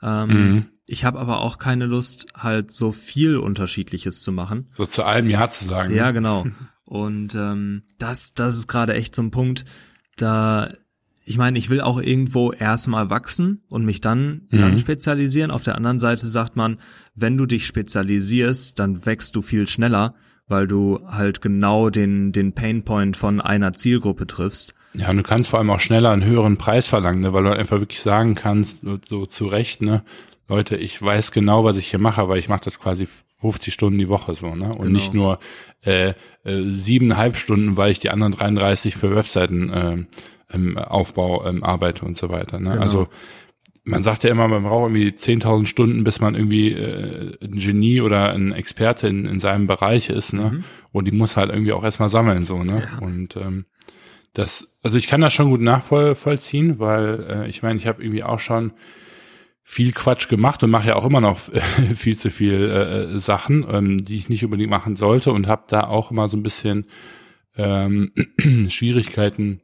[0.03, 0.65] Ähm, mhm.
[0.88, 4.67] Ich habe aber auch keine Lust, halt so viel Unterschiedliches zu machen.
[4.71, 5.95] So zu allem Ja zu sagen.
[5.95, 6.45] Ja, genau.
[6.83, 9.63] Und ähm, das, das ist gerade echt so ein Punkt,
[10.17, 10.73] da
[11.27, 14.57] ich meine, ich will auch irgendwo erstmal wachsen und mich dann, mhm.
[14.57, 15.51] dann spezialisieren.
[15.51, 16.77] Auf der anderen Seite sagt man,
[17.15, 20.15] wenn du dich spezialisierst, dann wächst du viel schneller
[20.47, 24.73] weil du halt genau den, den Painpoint von einer Zielgruppe triffst.
[24.93, 27.49] Ja, und du kannst vor allem auch schneller einen höheren Preis verlangen, ne, weil du
[27.49, 30.03] halt einfach wirklich sagen kannst, so, zu Recht, ne,
[30.47, 33.07] Leute, ich weiß genau, was ich hier mache, weil ich mache das quasi
[33.41, 34.69] 50 Stunden die Woche so, ne?
[34.69, 34.89] Und genau.
[34.89, 35.39] nicht nur
[35.81, 36.13] äh,
[36.43, 40.05] äh, siebeneinhalb Stunden, weil ich die anderen 33 für Webseiten äh,
[40.51, 42.60] im Aufbau ähm, arbeite und so weiter.
[42.60, 42.71] Ne?
[42.71, 42.81] Genau.
[42.81, 43.07] Also
[43.88, 48.01] man sagt ja immer, man braucht irgendwie 10.000 Stunden, bis man irgendwie äh, ein Genie
[48.01, 50.51] oder ein Experte in, in seinem Bereich ist, ne?
[50.51, 50.63] Mhm.
[50.91, 52.83] Und die muss halt irgendwie auch erstmal sammeln, so, ne?
[52.91, 53.05] Ja.
[53.05, 53.65] Und ähm,
[54.33, 58.23] das, also ich kann das schon gut nachvollziehen, weil äh, ich meine, ich habe irgendwie
[58.23, 58.73] auch schon
[59.63, 61.62] viel Quatsch gemacht und mache ja auch immer noch äh,
[61.95, 62.69] viel zu viel
[63.15, 66.38] äh, Sachen, ähm, die ich nicht unbedingt machen sollte und habe da auch immer so
[66.38, 66.86] ein bisschen
[67.55, 68.12] ähm,
[68.67, 69.62] Schwierigkeiten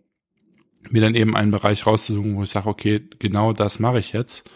[0.89, 4.49] mir dann eben einen Bereich rauszusuchen, wo ich sage, okay, genau das mache ich jetzt.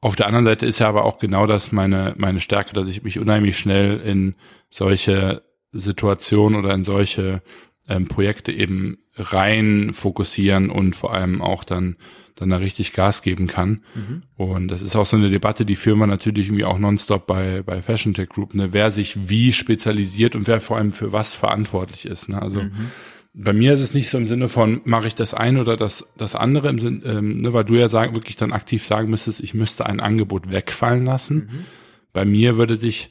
[0.00, 3.02] Auf der anderen Seite ist ja aber auch genau das meine, meine Stärke, dass ich
[3.02, 4.36] mich unheimlich schnell in
[4.70, 7.42] solche Situationen oder in solche
[7.88, 11.96] ähm, Projekte eben rein fokussieren und vor allem auch dann,
[12.36, 13.82] dann da richtig Gas geben kann.
[13.94, 14.22] Mhm.
[14.36, 17.62] Und das ist auch so eine Debatte, die führen wir natürlich irgendwie auch nonstop bei,
[17.62, 18.72] bei Fashion Tech Group, ne?
[18.72, 22.28] wer sich wie spezialisiert und wer vor allem für was verantwortlich ist.
[22.28, 22.40] Ne?
[22.40, 22.90] Also mhm
[23.40, 26.04] bei mir ist es nicht so im Sinne von, mache ich das eine oder das,
[26.16, 29.40] das andere, im Sinne, ähm, ne, weil du ja sagen, wirklich dann aktiv sagen müsstest,
[29.40, 31.36] ich müsste ein Angebot wegfallen lassen.
[31.36, 31.64] Mhm.
[32.12, 33.10] Bei mir würde sich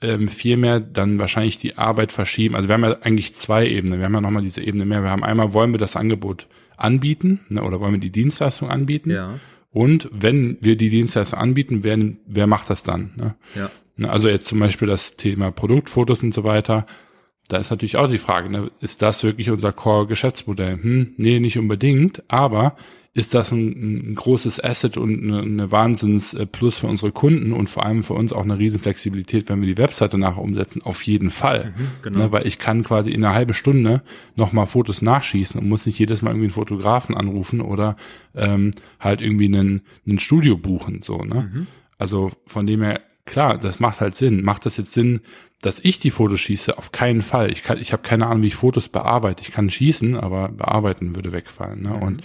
[0.00, 2.54] ähm, vielmehr dann wahrscheinlich die Arbeit verschieben.
[2.54, 3.98] Also wir haben ja eigentlich zwei Ebenen.
[3.98, 5.02] Wir haben ja nochmal diese Ebene mehr.
[5.02, 6.46] Wir haben einmal, wollen wir das Angebot
[6.78, 9.10] anbieten ne, oder wollen wir die Dienstleistung anbieten?
[9.10, 9.38] Ja.
[9.70, 13.10] Und wenn wir die Dienstleistung anbieten, wer, wer macht das dann?
[13.16, 13.34] Ne?
[13.54, 13.70] Ja.
[13.96, 16.86] Ne, also jetzt zum Beispiel das Thema Produktfotos und so weiter
[17.48, 20.82] da ist natürlich auch die Frage, ne, ist das wirklich unser Core-Geschäftsmodell?
[20.82, 22.76] Hm, nee, nicht unbedingt, aber
[23.14, 27.84] ist das ein, ein großes Asset und eine, eine Wahnsinns-Plus für unsere Kunden und vor
[27.84, 30.82] allem für uns auch eine riesen Flexibilität, wenn wir die Webseite nachher umsetzen?
[30.82, 31.74] Auf jeden Fall.
[31.76, 32.18] Mhm, genau.
[32.18, 34.02] ne, weil ich kann quasi in einer halben Stunde
[34.36, 37.96] nochmal Fotos nachschießen und muss nicht jedes Mal irgendwie einen Fotografen anrufen oder
[38.36, 41.02] ähm, halt irgendwie einen, einen Studio buchen.
[41.02, 41.50] so ne?
[41.52, 41.66] Mhm.
[41.98, 44.42] Also von dem her klar, das macht halt Sinn.
[44.42, 45.20] Macht das jetzt Sinn,
[45.60, 46.76] dass ich die Fotos schieße?
[46.76, 47.52] Auf keinen Fall.
[47.52, 49.42] Ich kann, ich habe keine Ahnung, wie ich Fotos bearbeite.
[49.42, 51.82] Ich kann schießen, aber bearbeiten würde wegfallen.
[51.82, 51.90] Ne?
[51.90, 52.02] Mhm.
[52.02, 52.22] Und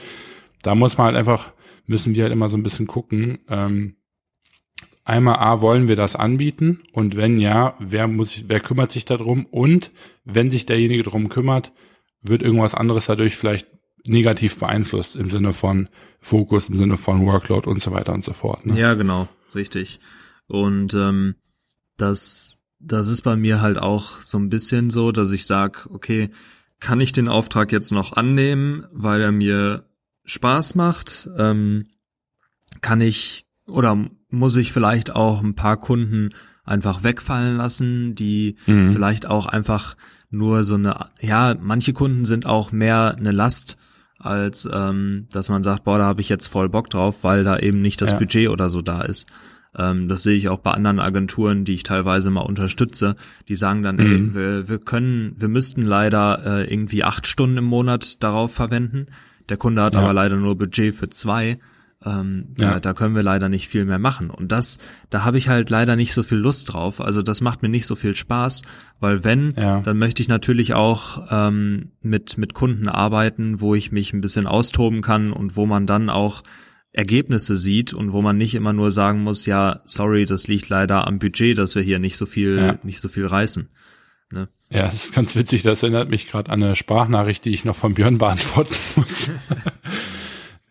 [0.63, 1.51] da muss man halt einfach,
[1.85, 3.39] müssen wir halt immer so ein bisschen gucken.
[3.49, 3.97] Ähm,
[5.03, 6.81] einmal A, wollen wir das anbieten?
[6.93, 9.45] Und wenn ja, wer muss, wer kümmert sich darum?
[9.45, 9.91] Und
[10.23, 11.71] wenn sich derjenige darum kümmert,
[12.21, 13.67] wird irgendwas anderes dadurch vielleicht
[14.05, 15.89] negativ beeinflusst im Sinne von
[16.19, 18.65] Fokus, im Sinne von Workload und so weiter und so fort.
[18.65, 18.79] Ne?
[18.79, 19.99] Ja, genau, richtig.
[20.53, 21.33] Und ähm,
[21.97, 26.29] das, das ist bei mir halt auch so ein bisschen so, dass ich sag, okay,
[26.79, 29.85] kann ich den Auftrag jetzt noch annehmen, weil er mir
[30.25, 31.27] Spaß macht?
[31.39, 31.87] Ähm,
[32.81, 33.97] kann ich oder
[34.29, 38.91] muss ich vielleicht auch ein paar Kunden einfach wegfallen lassen, die mhm.
[38.91, 39.97] vielleicht auch einfach
[40.29, 43.75] nur so eine, ja, manche Kunden sind auch mehr eine Last,
[44.19, 47.57] als ähm, dass man sagt, boah, da habe ich jetzt voll Bock drauf, weil da
[47.57, 48.19] eben nicht das ja.
[48.19, 49.25] Budget oder so da ist.
[49.77, 53.15] Ähm, das sehe ich auch bei anderen Agenturen, die ich teilweise mal unterstütze.
[53.47, 54.01] Die sagen dann, mhm.
[54.01, 59.07] ey, wir, wir können, wir müssten leider äh, irgendwie acht Stunden im Monat darauf verwenden.
[59.49, 59.99] Der Kunde hat ja.
[59.99, 61.59] aber leider nur Budget für zwei.
[62.05, 62.71] Ähm, ja.
[62.71, 64.29] da, da können wir leider nicht viel mehr machen.
[64.29, 64.77] Und das,
[65.09, 66.99] da habe ich halt leider nicht so viel Lust drauf.
[66.99, 68.63] Also das macht mir nicht so viel Spaß,
[68.99, 69.81] weil wenn, ja.
[69.81, 74.47] dann möchte ich natürlich auch ähm, mit, mit Kunden arbeiten, wo ich mich ein bisschen
[74.47, 76.43] austoben kann und wo man dann auch
[76.93, 81.07] Ergebnisse sieht und wo man nicht immer nur sagen muss, ja, sorry, das liegt leider
[81.07, 82.79] am Budget, dass wir hier nicht so viel, ja.
[82.83, 83.67] nicht so viel reißen.
[84.31, 84.47] Ne?
[84.69, 85.63] Ja, das ist ganz witzig.
[85.63, 89.31] Das erinnert mich gerade an eine Sprachnachricht, die ich noch von Björn beantworten muss.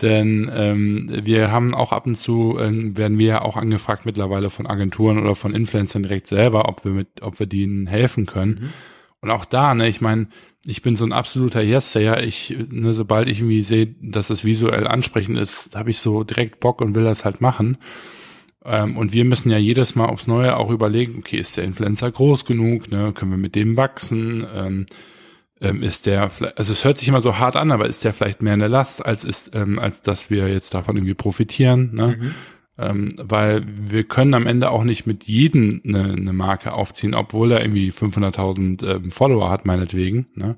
[0.00, 4.50] Denn ähm, wir haben auch ab und zu, äh, werden wir ja auch angefragt mittlerweile
[4.50, 8.50] von Agenturen oder von Influencern direkt selber, ob wir mit, ob wir denen helfen können.
[8.50, 8.70] Mhm.
[9.22, 10.26] Und auch da, ne, ich meine,
[10.66, 12.22] ich bin so ein absoluter Yes-Sayer.
[12.22, 16.60] Ich, ne, sobald ich irgendwie sehe, dass es visuell ansprechend ist, habe ich so direkt
[16.60, 17.78] Bock und will das halt machen.
[18.64, 22.10] Ähm, und wir müssen ja jedes Mal aufs Neue auch überlegen, okay, ist der Influencer
[22.10, 23.12] groß genug, ne?
[23.12, 24.46] Können wir mit dem wachsen?
[24.54, 24.86] Ähm,
[25.60, 28.42] ähm, ist der, also es hört sich immer so hart an, aber ist der vielleicht
[28.42, 32.18] mehr eine Last, als ist, ähm, als dass wir jetzt davon irgendwie profitieren, ne?
[32.20, 32.34] Mhm.
[32.78, 37.52] Ähm, weil wir können am Ende auch nicht mit jedem eine, eine Marke aufziehen, obwohl
[37.52, 40.56] er irgendwie 500.000 ähm, Follower hat, meinetwegen, ne?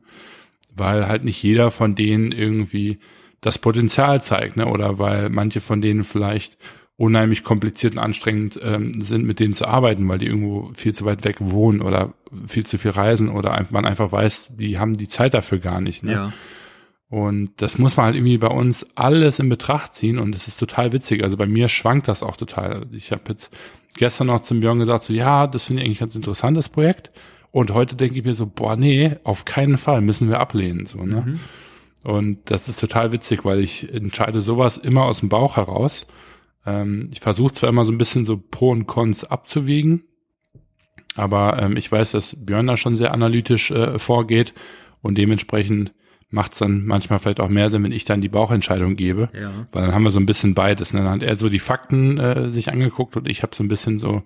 [0.76, 2.98] Weil halt nicht jeder von denen irgendwie
[3.40, 4.66] das Potenzial zeigt, ne?
[4.66, 6.56] Oder weil manche von denen vielleicht
[6.96, 11.04] unheimlich kompliziert und anstrengend ähm, sind, mit denen zu arbeiten, weil die irgendwo viel zu
[11.04, 12.14] weit weg wohnen oder
[12.46, 16.04] viel zu viel reisen oder man einfach weiß, die haben die Zeit dafür gar nicht.
[16.04, 16.12] Ne?
[16.12, 16.32] Ja.
[17.14, 20.58] Und das muss man halt irgendwie bei uns alles in Betracht ziehen und es ist
[20.58, 21.22] total witzig.
[21.22, 22.86] Also bei mir schwankt das auch total.
[22.90, 23.56] Ich habe jetzt
[23.96, 27.12] gestern noch zum Björn gesagt, so ja, das finde ich eigentlich ganz interessantes Projekt.
[27.52, 30.86] Und heute denke ich mir so, boah, nee, auf keinen Fall müssen wir ablehnen.
[30.86, 31.22] So, ne?
[31.24, 31.40] Mhm.
[32.02, 36.06] Und das ist total witzig, weil ich entscheide sowas immer aus dem Bauch heraus
[36.66, 40.04] ähm, ich versuche zwar immer so ein bisschen so Pro und Cons abzuwägen,
[41.14, 44.54] aber ähm, ich weiß, dass Björn da schon sehr analytisch äh, vorgeht
[45.02, 45.92] und dementsprechend
[46.30, 49.28] macht es dann manchmal vielleicht auch mehr Sinn, wenn ich dann die Bauchentscheidung gebe.
[49.32, 49.66] Ja.
[49.72, 50.92] Weil dann haben wir so ein bisschen beides.
[50.92, 51.00] Ne?
[51.00, 53.98] Dann hat er so die Fakten äh, sich angeguckt und ich habe so ein bisschen
[53.98, 54.22] so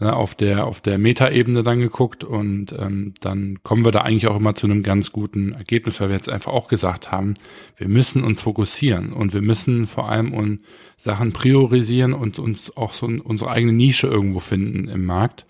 [0.00, 4.28] ne, auf der auf der Metaebene dann geguckt und ähm, dann kommen wir da eigentlich
[4.28, 7.34] auch immer zu einem ganz guten Ergebnis, weil wir jetzt einfach auch gesagt haben,
[7.76, 10.60] wir müssen uns fokussieren und wir müssen vor allem um
[10.96, 15.46] Sachen priorisieren und uns auch so unsere eigene Nische irgendwo finden im Markt,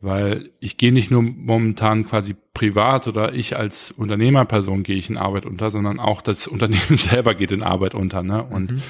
[0.00, 5.16] weil ich gehe nicht nur momentan quasi privat oder ich als Unternehmerperson gehe ich in
[5.16, 8.42] Arbeit unter, sondern auch das Unternehmen selber geht in Arbeit unter, ne?
[8.42, 8.82] Und mhm.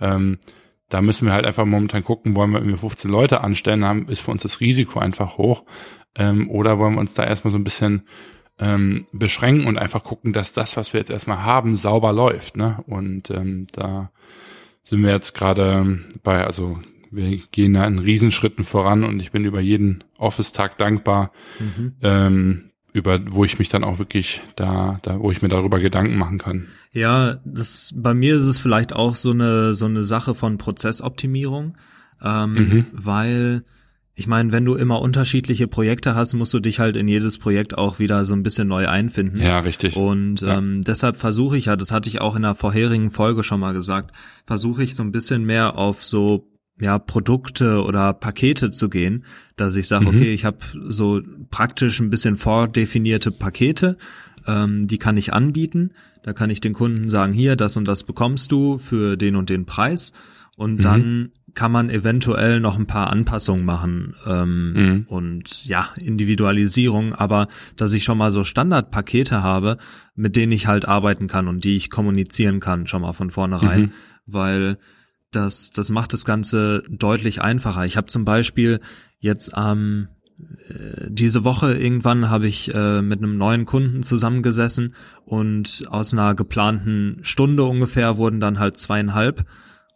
[0.00, 0.38] ähm,
[0.88, 4.22] da müssen wir halt einfach momentan gucken, wollen wir irgendwie 15 Leute anstellen, haben, ist
[4.22, 5.64] für uns das Risiko einfach hoch.
[6.14, 8.04] Ähm, oder wollen wir uns da erstmal so ein bisschen
[8.58, 12.56] ähm, beschränken und einfach gucken, dass das, was wir jetzt erstmal haben, sauber läuft.
[12.56, 12.82] Ne?
[12.86, 14.10] Und ähm, da
[14.82, 16.78] sind wir jetzt gerade bei, also
[17.10, 21.92] wir gehen da in Riesenschritten voran und ich bin über jeden Office-Tag dankbar, mhm.
[22.02, 26.16] ähm, über wo ich mich dann auch wirklich da, da, wo ich mir darüber Gedanken
[26.16, 26.68] machen kann.
[26.92, 31.76] Ja, das bei mir ist es vielleicht auch so eine so eine Sache von Prozessoptimierung,
[32.22, 32.86] ähm, mhm.
[32.92, 33.64] weil
[34.18, 37.78] ich meine, wenn du immer unterschiedliche Projekte hast, musst du dich halt in jedes Projekt
[37.78, 39.40] auch wieder so ein bisschen neu einfinden.
[39.40, 39.96] Ja, richtig.
[39.96, 40.58] Und ja.
[40.58, 43.74] Ähm, deshalb versuche ich ja, das hatte ich auch in der vorherigen Folge schon mal
[43.74, 44.10] gesagt,
[44.44, 46.48] versuche ich so ein bisschen mehr auf so
[46.80, 49.24] ja Produkte oder Pakete zu gehen,
[49.56, 50.16] dass ich sage, mhm.
[50.16, 53.96] okay, ich habe so praktisch ein bisschen vordefinierte Pakete,
[54.46, 55.90] ähm, die kann ich anbieten.
[56.22, 59.50] Da kann ich den Kunden sagen, hier, das und das bekommst du für den und
[59.50, 60.12] den Preis.
[60.56, 60.82] Und mhm.
[60.82, 65.06] dann kann man eventuell noch ein paar Anpassungen machen ähm, mhm.
[65.08, 69.78] und ja, Individualisierung, aber dass ich schon mal so Standardpakete habe,
[70.14, 73.80] mit denen ich halt arbeiten kann und die ich kommunizieren kann, schon mal von vornherein,
[73.80, 73.92] mhm.
[74.26, 74.78] weil
[75.30, 77.84] das, das macht das Ganze deutlich einfacher.
[77.84, 78.80] Ich habe zum Beispiel
[79.18, 80.08] jetzt am
[80.68, 86.34] äh, diese Woche irgendwann habe ich äh, mit einem neuen Kunden zusammengesessen und aus einer
[86.34, 89.44] geplanten Stunde ungefähr wurden dann halt zweieinhalb.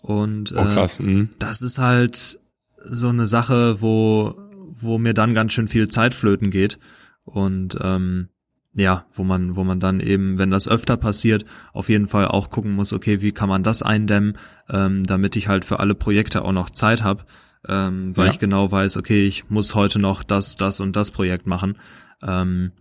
[0.03, 2.41] Und oh, krass, äh, das ist halt
[2.85, 4.35] so eine Sache, wo,
[4.81, 6.79] wo mir dann ganz schön viel Zeit flöten geht.
[7.25, 8.29] Und ähm,
[8.75, 12.51] ja, wo man, wo man dann eben, wenn das öfter passiert, auf jeden Fall auch
[12.51, 14.39] gucken muss, okay, wie kann man das eindämmen,
[14.71, 17.25] ähm, damit ich halt für alle Projekte auch noch Zeit habe.
[17.69, 18.33] ähm, weil ja.
[18.33, 21.79] ich genau weiß, okay, ich muss heute noch das, das und das Projekt machen.
[22.23, 22.73] Ähm,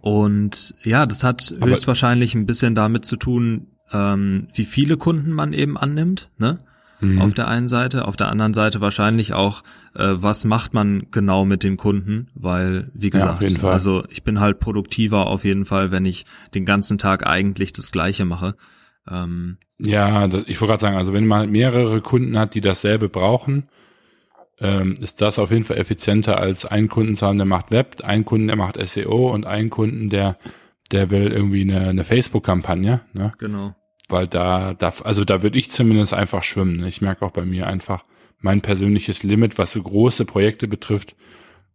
[0.00, 5.30] und ja, das hat Aber höchstwahrscheinlich ein bisschen damit zu tun, ähm, wie viele Kunden
[5.30, 6.58] man eben annimmt, ne?
[7.00, 7.20] Mhm.
[7.20, 9.62] Auf der einen Seite, auf der anderen Seite wahrscheinlich auch,
[9.94, 14.40] äh, was macht man genau mit dem Kunden, weil, wie gesagt, ja, also ich bin
[14.40, 18.56] halt produktiver auf jeden Fall, wenn ich den ganzen Tag eigentlich das Gleiche mache.
[19.08, 23.08] Ähm, ja, ich wollte gerade sagen, also wenn man halt mehrere Kunden hat, die dasselbe
[23.08, 23.68] brauchen,
[24.58, 27.96] ähm, ist das auf jeden Fall effizienter als einen Kunden zu haben, der macht Web,
[28.04, 30.38] einen Kunden, der macht SEO und einen Kunden, der
[30.92, 33.00] der will irgendwie eine, eine Facebook-Kampagne.
[33.12, 33.32] Ne?
[33.38, 33.74] Genau.
[34.08, 36.84] Weil da, da, also da würde ich zumindest einfach schwimmen.
[36.86, 38.04] Ich merke auch bei mir einfach
[38.38, 41.16] mein persönliches Limit, was so große Projekte betrifft,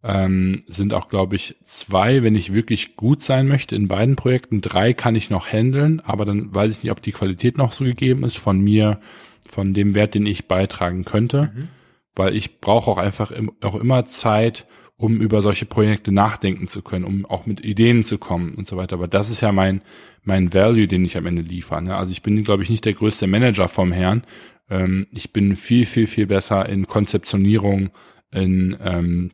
[0.02, 4.60] ähm, sind auch, glaube ich, zwei, wenn ich wirklich gut sein möchte in beiden Projekten.
[4.60, 7.84] Drei kann ich noch handeln, aber dann weiß ich nicht, ob die Qualität noch so
[7.84, 9.00] gegeben ist von mir,
[9.46, 11.52] von dem Wert, den ich beitragen könnte.
[11.54, 11.68] Mhm
[12.14, 14.66] weil ich brauche auch einfach im, auch immer Zeit,
[14.96, 18.76] um über solche Projekte nachdenken zu können, um auch mit Ideen zu kommen und so
[18.76, 18.94] weiter.
[18.94, 19.82] Aber das ist ja mein,
[20.22, 21.82] mein Value, den ich am Ende liefere.
[21.82, 21.96] Ne?
[21.96, 24.22] Also ich bin, glaube ich, nicht der größte Manager vom Herrn.
[24.70, 27.90] Ähm, ich bin viel, viel, viel besser in Konzeptionierung,
[28.30, 29.30] in ähm,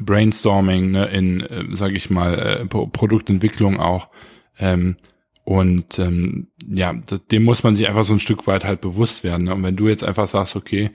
[0.00, 1.06] Brainstorming, ne?
[1.06, 4.08] in, äh, sage ich mal, äh, Produktentwicklung auch.
[4.58, 4.96] Ähm,
[5.44, 9.44] und ähm, ja, dem muss man sich einfach so ein Stück weit halt bewusst werden.
[9.44, 9.54] Ne?
[9.54, 10.90] Und wenn du jetzt einfach sagst, okay,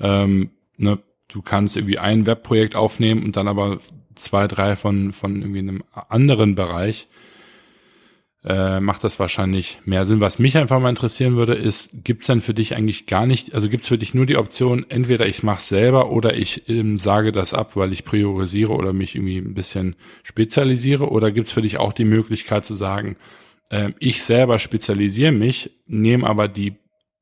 [0.00, 0.98] ähm, ne,
[1.32, 3.78] du kannst irgendwie ein Webprojekt aufnehmen und dann aber
[4.14, 7.08] zwei, drei von, von irgendwie einem anderen Bereich,
[8.44, 10.20] äh, macht das wahrscheinlich mehr Sinn.
[10.20, 13.68] Was mich einfach mal interessieren würde, ist, gibt's denn für dich eigentlich gar nicht, also
[13.68, 17.52] gibt's für dich nur die Option, entweder ich mache selber oder ich ähm, sage das
[17.52, 21.92] ab, weil ich priorisiere oder mich irgendwie ein bisschen spezialisiere, oder gibt's für dich auch
[21.92, 23.16] die Möglichkeit zu sagen,
[23.68, 26.76] äh, ich selber spezialisiere mich, nehme aber die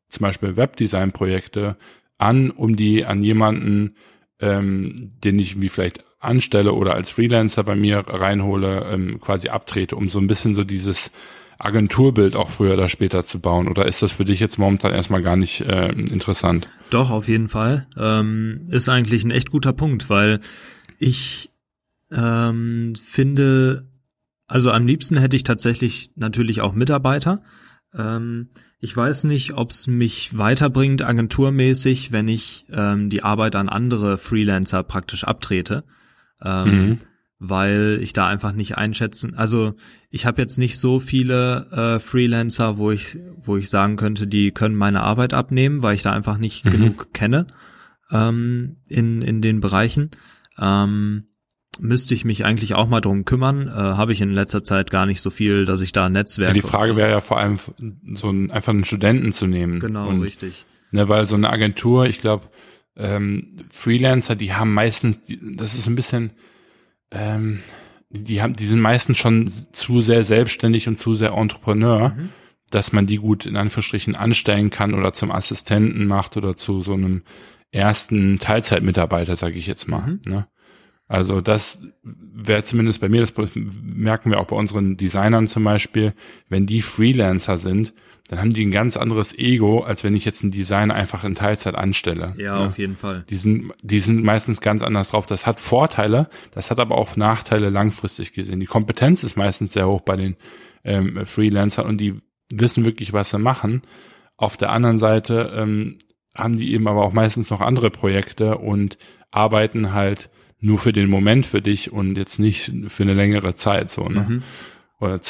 [0.09, 1.77] zum Beispiel Webdesign-Projekte
[2.19, 3.95] an, um die an jemanden,
[4.41, 9.97] ähm, den ich wie vielleicht anstelle oder als Freelancer bei mir reinhole, ähm, quasi abtrete,
[9.97, 11.11] um so ein bisschen so dieses
[11.59, 13.69] Agenturbild auch früher oder später zu bauen?
[13.69, 16.69] Oder ist das für dich jetzt momentan erstmal gar nicht äh, interessant?
[16.91, 17.87] Doch, auf jeden Fall.
[17.97, 20.41] Ähm, ist eigentlich ein echt guter Punkt, weil
[20.99, 21.51] ich
[22.13, 23.89] ähm, finde,
[24.47, 27.43] also am liebsten hätte ich tatsächlich natürlich auch Mitarbeiter.
[27.95, 33.69] Ähm, ich weiß nicht, ob es mich weiterbringt, agenturmäßig, wenn ich ähm, die Arbeit an
[33.69, 35.85] andere Freelancer praktisch abtrete.
[36.43, 36.99] Ähm, mhm.
[37.41, 39.35] Weil ich da einfach nicht einschätzen.
[39.37, 39.75] Also
[40.11, 44.51] ich habe jetzt nicht so viele äh, Freelancer, wo ich, wo ich sagen könnte, die
[44.51, 46.71] können meine Arbeit abnehmen, weil ich da einfach nicht mhm.
[46.71, 47.47] genug kenne
[48.11, 50.11] ähm, in, in den Bereichen.
[50.59, 51.28] Ähm,
[51.79, 53.69] müsste ich mich eigentlich auch mal drum kümmern.
[53.69, 56.49] Äh, Habe ich in letzter Zeit gar nicht so viel, dass ich da Netzwerk.
[56.49, 56.97] Ja, die Frage so.
[56.97, 57.59] wäre ja vor allem
[58.15, 59.81] so ein, einfach einen Studenten zu nehmen.
[59.81, 60.67] Genau, und, richtig.
[60.91, 62.49] Ne, weil so eine Agentur, ich glaube,
[62.97, 66.33] ähm, Freelancer, die haben meistens, die, das ist ein bisschen,
[67.11, 67.61] ähm,
[68.11, 72.31] die haben, die sind meistens schon zu sehr selbstständig und zu sehr Entrepreneur, mhm.
[72.71, 76.95] dass man die gut in Anführungsstrichen anstellen kann oder zum Assistenten macht oder zu so
[76.95, 77.23] einem
[77.71, 80.07] ersten Teilzeitmitarbeiter, sage ich jetzt mal.
[80.07, 80.21] Mhm.
[80.27, 80.47] Ne?
[81.09, 86.13] Also das wäre zumindest bei mir, das merken wir auch bei unseren Designern zum Beispiel,
[86.49, 87.95] wenn die Freelancer sind,
[88.29, 91.35] dann haben die ein ganz anderes Ego, als wenn ich jetzt einen Designer einfach in
[91.35, 92.35] Teilzeit anstelle.
[92.37, 92.67] Ja, ne?
[92.67, 93.25] auf jeden Fall.
[93.31, 95.25] Die sind, die sind meistens ganz anders drauf.
[95.25, 98.61] Das hat Vorteile, das hat aber auch Nachteile langfristig gesehen.
[98.61, 100.37] Die Kompetenz ist meistens sehr hoch bei den
[100.85, 102.21] ähm, Freelancern und die
[102.53, 103.81] wissen wirklich, was sie machen.
[104.37, 105.97] Auf der anderen Seite ähm,
[106.37, 108.99] haben die eben aber auch meistens noch andere Projekte und
[109.31, 110.29] arbeiten halt
[110.61, 114.27] nur für den Moment für dich und jetzt nicht für eine längere Zeit so, ne?
[114.29, 114.43] Mhm.
[115.01, 115.21] Oder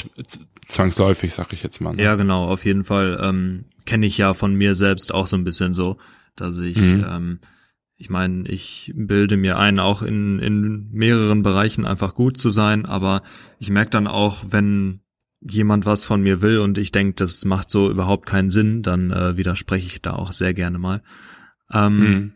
[0.67, 1.95] zwangsläufig, sag ich jetzt mal.
[1.95, 2.03] Ne?
[2.03, 3.21] Ja, genau, auf jeden Fall.
[3.23, 5.99] Ähm, Kenne ich ja von mir selbst auch so ein bisschen so,
[6.37, 7.07] dass ich, mhm.
[7.09, 7.39] ähm,
[7.97, 12.87] ich meine, ich bilde mir ein, auch in, in mehreren Bereichen einfach gut zu sein,
[12.87, 13.23] aber
[13.59, 15.01] ich merke dann auch, wenn
[15.41, 19.11] jemand was von mir will und ich denke, das macht so überhaupt keinen Sinn, dann
[19.11, 21.03] äh, widerspreche ich da auch sehr gerne mal.
[21.73, 22.33] Ähm, mhm.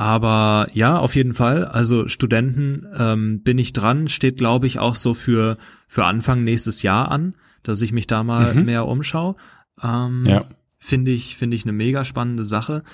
[0.00, 1.64] Aber ja, auf jeden Fall.
[1.64, 5.58] Also Studenten ähm, bin ich dran, steht glaube ich auch so für
[5.88, 7.34] für Anfang nächstes Jahr an,
[7.64, 8.64] dass ich mich da mal mhm.
[8.64, 9.34] mehr umschaue.
[9.82, 10.44] Ähm, ja.
[10.78, 12.84] Finde ich finde ich eine mega spannende Sache.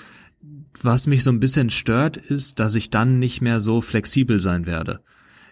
[0.81, 4.65] Was mich so ein bisschen stört, ist, dass ich dann nicht mehr so flexibel sein
[4.65, 5.01] werde.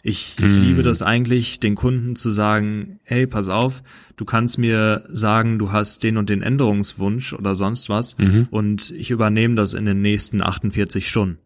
[0.06, 0.62] Ich, ich mm.
[0.62, 3.84] liebe das eigentlich, den Kunden zu sagen, hey, pass auf,
[4.18, 8.48] du kannst mir sagen, du hast den und den Änderungswunsch oder sonst was mhm.
[8.52, 11.39] und ich übernehme das in den nächsten 48 Stunden.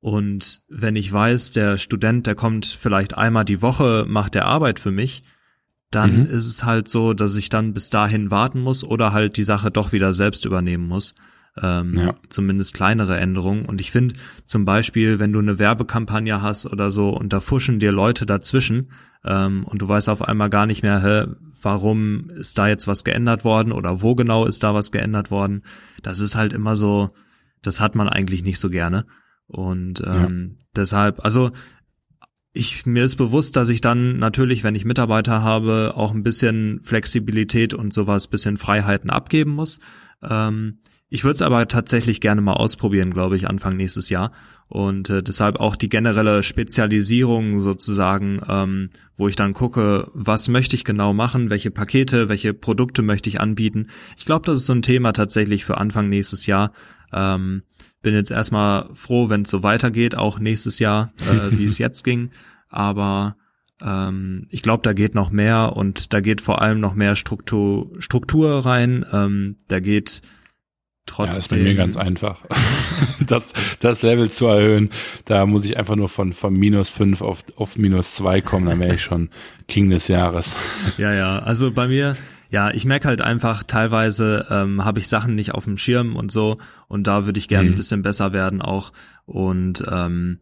[0.00, 4.78] Und wenn ich weiß, der Student, der kommt vielleicht einmal die Woche, macht der Arbeit
[4.78, 5.24] für mich,
[5.90, 6.26] dann mhm.
[6.26, 9.72] ist es halt so, dass ich dann bis dahin warten muss oder halt die Sache
[9.72, 11.16] doch wieder selbst übernehmen muss.
[11.60, 12.14] Ähm, ja.
[12.28, 13.64] Zumindest kleinere Änderungen.
[13.64, 14.14] Und ich finde
[14.46, 18.90] zum Beispiel, wenn du eine Werbekampagne hast oder so und da fuschen dir Leute dazwischen
[19.24, 23.04] ähm, und du weißt auf einmal gar nicht mehr, hä, warum ist da jetzt was
[23.04, 25.62] geändert worden oder wo genau ist da was geändert worden.
[26.02, 27.10] Das ist halt immer so,
[27.62, 29.06] das hat man eigentlich nicht so gerne.
[29.46, 30.64] Und ähm, ja.
[30.76, 31.50] deshalb, also
[32.52, 36.80] ich, mir ist bewusst, dass ich dann natürlich, wenn ich Mitarbeiter habe, auch ein bisschen
[36.82, 39.80] Flexibilität und sowas, bisschen Freiheiten abgeben muss.
[40.22, 44.32] Ähm, ich würde es aber tatsächlich gerne mal ausprobieren, glaube ich, Anfang nächstes Jahr.
[44.68, 50.76] Und äh, deshalb auch die generelle Spezialisierung sozusagen, ähm, wo ich dann gucke, was möchte
[50.76, 53.86] ich genau machen, welche Pakete, welche Produkte möchte ich anbieten.
[54.18, 56.72] Ich glaube, das ist so ein Thema tatsächlich für Anfang nächstes Jahr.
[57.14, 57.62] Ähm,
[58.02, 62.04] bin jetzt erstmal froh, wenn es so weitergeht, auch nächstes Jahr, äh, wie es jetzt
[62.04, 62.30] ging.
[62.68, 63.36] Aber
[63.82, 67.90] ähm, ich glaube, da geht noch mehr und da geht vor allem noch mehr Struktur,
[68.00, 69.06] Struktur rein.
[69.12, 70.20] Ähm, da geht
[71.08, 71.34] trotzdem.
[71.34, 72.38] Ja, ist bei mir ganz einfach,
[73.26, 74.90] das, das Level zu erhöhen.
[75.24, 78.80] Da muss ich einfach nur von, von minus fünf auf, auf minus zwei kommen, dann
[78.80, 79.30] wäre ich schon
[79.68, 80.56] King des Jahres.
[80.96, 82.16] Ja, ja, also bei mir,
[82.50, 86.32] ja, ich merke halt einfach, teilweise ähm, habe ich Sachen nicht auf dem Schirm und
[86.32, 87.74] so und da würde ich gerne mhm.
[87.74, 88.92] ein bisschen besser werden auch
[89.26, 90.38] und ähm,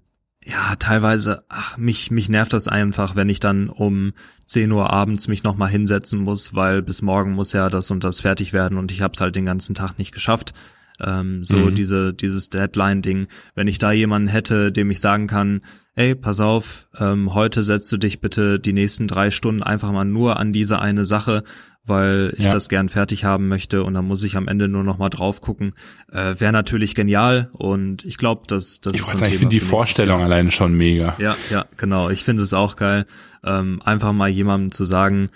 [0.48, 4.12] ja, teilweise, ach, mich, mich nervt das einfach, wenn ich dann um
[4.44, 8.20] 10 Uhr abends mich nochmal hinsetzen muss, weil bis morgen muss ja das und das
[8.20, 10.54] fertig werden und ich habe es halt den ganzen Tag nicht geschafft.
[11.00, 11.74] Ähm, so mhm.
[11.74, 13.26] diese, dieses Deadline-Ding.
[13.54, 15.62] Wenn ich da jemanden hätte, dem ich sagen kann,
[15.96, 20.04] ey, pass auf, ähm, heute setzt du dich bitte die nächsten drei Stunden einfach mal
[20.04, 21.42] nur an diese eine Sache
[21.86, 22.52] weil ich ja.
[22.52, 25.40] das gern fertig haben möchte und dann muss ich am Ende nur noch mal drauf
[25.40, 25.74] gucken.
[26.10, 30.18] Äh, Wäre natürlich genial und ich glaube, dass das ich ist Ich finde die Vorstellung
[30.18, 30.26] Jahr.
[30.26, 31.16] alleine schon mega.
[31.18, 32.10] Ja, ja, genau.
[32.10, 33.06] Ich finde es auch geil,
[33.44, 35.30] ähm, einfach mal jemandem zu sagen,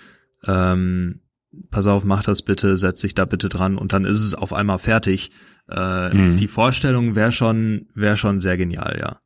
[0.45, 1.21] ähm,
[1.69, 4.53] pass auf, mach das bitte, setz dich da bitte dran und dann ist es auf
[4.53, 5.31] einmal fertig.
[5.69, 6.35] Äh, mhm.
[6.35, 9.19] Die Vorstellung wäre schon, wäre schon sehr genial, ja.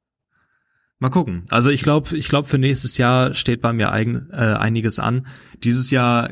[1.00, 1.44] Mal gucken.
[1.50, 5.28] Also ich glaube, ich glaube für nächstes Jahr steht bei mir eigen, äh, einiges an.
[5.64, 6.30] Dieses Jahr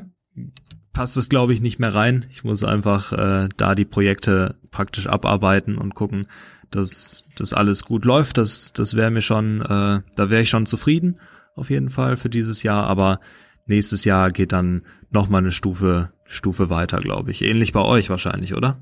[0.93, 2.25] passt es, glaube ich, nicht mehr rein.
[2.29, 6.27] Ich muss einfach äh, da die Projekte praktisch abarbeiten und gucken,
[6.71, 8.38] dass das alles gut läuft.
[8.38, 11.19] Das, das wäre mir schon, äh, da wäre ich schon zufrieden
[11.56, 12.86] auf jeden Fall für dieses Jahr.
[12.88, 13.19] Aber
[13.65, 17.43] nächstes Jahr geht dann noch mal eine Stufe Stufe weiter, glaube ich.
[17.43, 18.77] Ähnlich bei euch wahrscheinlich, oder?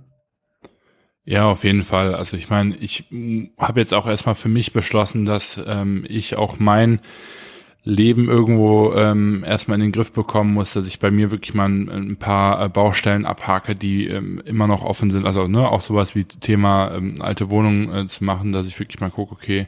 [1.23, 2.15] Ja, auf jeden Fall.
[2.15, 3.05] Also ich meine, ich
[3.59, 6.99] habe jetzt auch erstmal für mich beschlossen, dass ähm, ich auch mein
[7.83, 11.67] Leben irgendwo ähm, erstmal in den Griff bekommen muss, dass ich bei mir wirklich mal
[11.67, 15.25] ein, ein paar äh, Baustellen abhake, die ähm, immer noch offen sind.
[15.25, 19.01] Also ne, auch sowas wie Thema ähm, alte Wohnungen äh, zu machen, dass ich wirklich
[19.01, 19.67] mal gucke, okay,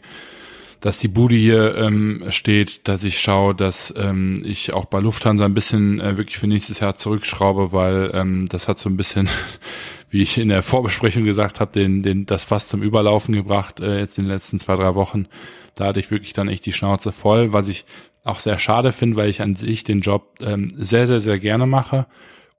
[0.84, 5.46] dass die Bude hier ähm, steht, dass ich schaue, dass ähm, ich auch bei Lufthansa
[5.46, 9.30] ein bisschen äh, wirklich für nächstes Jahr zurückschraube, weil ähm, das hat so ein bisschen,
[10.10, 13.98] wie ich in der Vorbesprechung gesagt habe, den, den, das fast zum Überlaufen gebracht, äh,
[13.98, 15.28] jetzt in den letzten zwei, drei Wochen.
[15.74, 17.86] Da hatte ich wirklich dann echt die Schnauze voll, was ich
[18.26, 21.65] auch sehr schade finde, weil ich an sich den Job ähm, sehr, sehr, sehr gerne
[21.65, 22.08] mache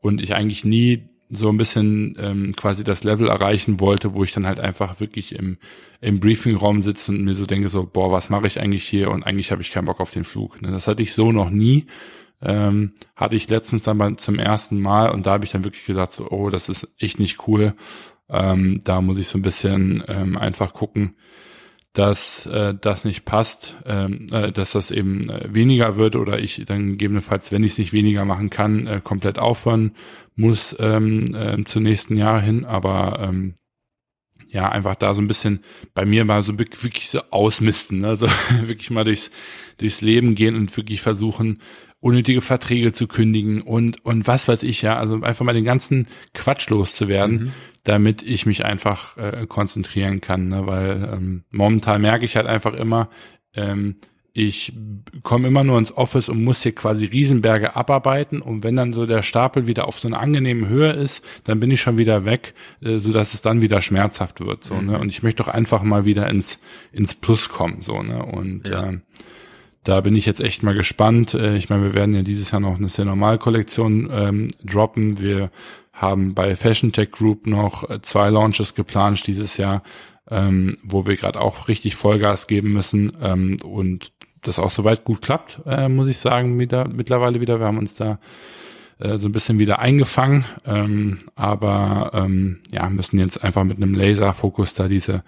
[0.00, 4.32] und ich eigentlich nie so ein bisschen ähm, quasi das Level erreichen wollte, wo ich
[4.32, 5.58] dann halt einfach wirklich im,
[6.00, 9.10] im Briefingraum sitze und mir so denke, so, boah, was mache ich eigentlich hier?
[9.10, 10.60] Und eigentlich habe ich keinen Bock auf den Flug.
[10.62, 10.70] Ne?
[10.70, 11.86] Das hatte ich so noch nie.
[12.42, 15.86] Ähm, hatte ich letztens dann mal zum ersten Mal und da habe ich dann wirklich
[15.86, 17.74] gesagt, so, oh, das ist echt nicht cool.
[18.28, 21.16] Ähm, da muss ich so ein bisschen ähm, einfach gucken,
[21.94, 26.64] dass äh, das nicht passt, ähm, äh, dass das eben äh, weniger wird oder ich
[26.66, 29.92] dann gegebenenfalls, wenn ich es nicht weniger machen kann, äh, komplett aufhören
[30.34, 32.64] muss ähm, äh, zum nächsten Jahr hin.
[32.64, 33.54] Aber ähm,
[34.48, 35.60] ja, einfach da so ein bisschen
[35.94, 38.26] bei mir mal so wirklich so ausmisten, also
[38.62, 39.30] wirklich mal durchs,
[39.78, 41.60] durchs Leben gehen und wirklich versuchen,
[42.04, 46.06] unnötige Verträge zu kündigen und, und was weiß ich, ja, also einfach mal den ganzen
[46.34, 47.52] Quatsch loszuwerden, mhm
[47.84, 50.66] damit ich mich einfach äh, konzentrieren kann, ne?
[50.66, 53.10] weil ähm, momentan merke ich halt einfach immer,
[53.54, 53.96] ähm,
[54.32, 54.72] ich
[55.22, 59.06] komme immer nur ins Office und muss hier quasi Riesenberge abarbeiten und wenn dann so
[59.06, 62.54] der Stapel wieder auf so einer angenehmen Höhe ist, dann bin ich schon wieder weg,
[62.80, 64.80] äh, so dass es dann wieder schmerzhaft wird so ne?
[64.80, 64.90] mhm.
[64.92, 66.58] ne und ich möchte doch einfach mal wieder ins
[66.90, 68.92] ins Plus kommen so ne und ja.
[68.92, 68.98] äh,
[69.84, 71.34] da bin ich jetzt echt mal gespannt.
[71.34, 75.20] Äh, ich meine, wir werden ja dieses Jahr noch eine sehr normal Kollektion ähm, droppen.
[75.20, 75.50] Wir
[75.92, 79.82] haben bei Fashion Tech Group noch äh, zwei Launches geplant dieses Jahr,
[80.30, 84.10] ähm, wo wir gerade auch richtig Vollgas geben müssen ähm, und
[84.42, 87.60] das auch soweit gut klappt, äh, muss ich sagen, wieder, mittlerweile wieder.
[87.60, 88.18] Wir haben uns da
[88.98, 93.94] äh, so ein bisschen wieder eingefangen, ähm, aber ähm, ja, müssen jetzt einfach mit einem
[93.94, 95.22] Laserfokus da diese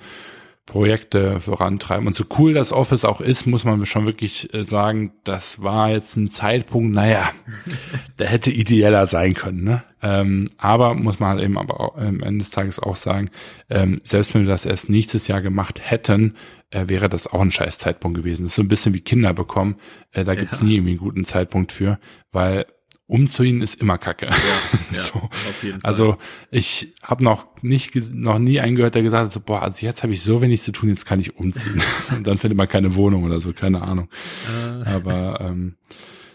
[0.66, 2.08] Projekte vorantreiben.
[2.08, 5.90] Und so cool das Office auch ist, muss man schon wirklich äh, sagen, das war
[5.90, 7.30] jetzt ein Zeitpunkt, naja,
[8.18, 9.62] der hätte ideeller sein können.
[9.62, 9.84] Ne?
[10.02, 13.30] Ähm, aber muss man halt eben aber auch, am Ende des Tages auch sagen,
[13.70, 16.34] ähm, selbst wenn wir das erst nächstes Jahr gemacht hätten,
[16.70, 18.42] äh, wäre das auch ein scheiß Zeitpunkt gewesen.
[18.42, 19.76] Das ist so ein bisschen wie Kinder bekommen.
[20.10, 20.42] Äh, da ja.
[20.62, 22.00] nie irgendwie einen guten Zeitpunkt für,
[22.32, 22.66] weil
[23.06, 24.26] umzuziehen ist immer Kacke.
[24.26, 24.32] Ja,
[24.92, 25.18] ja, so.
[25.18, 25.78] Fall.
[25.82, 26.16] Also
[26.50, 30.02] ich habe noch nicht noch nie einen gehört, der gesagt hat, so, boah, also jetzt
[30.02, 31.80] habe ich so wenig zu tun, jetzt kann ich umziehen.
[32.16, 34.08] Und dann findet man keine Wohnung oder so, keine Ahnung.
[34.48, 34.88] Äh.
[34.88, 35.76] Aber ähm,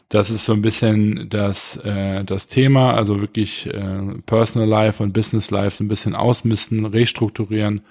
[0.07, 5.13] das ist so ein bisschen das äh, das Thema, also wirklich äh, Personal Life und
[5.13, 7.81] Business Life so ein bisschen ausmisten, restrukturieren.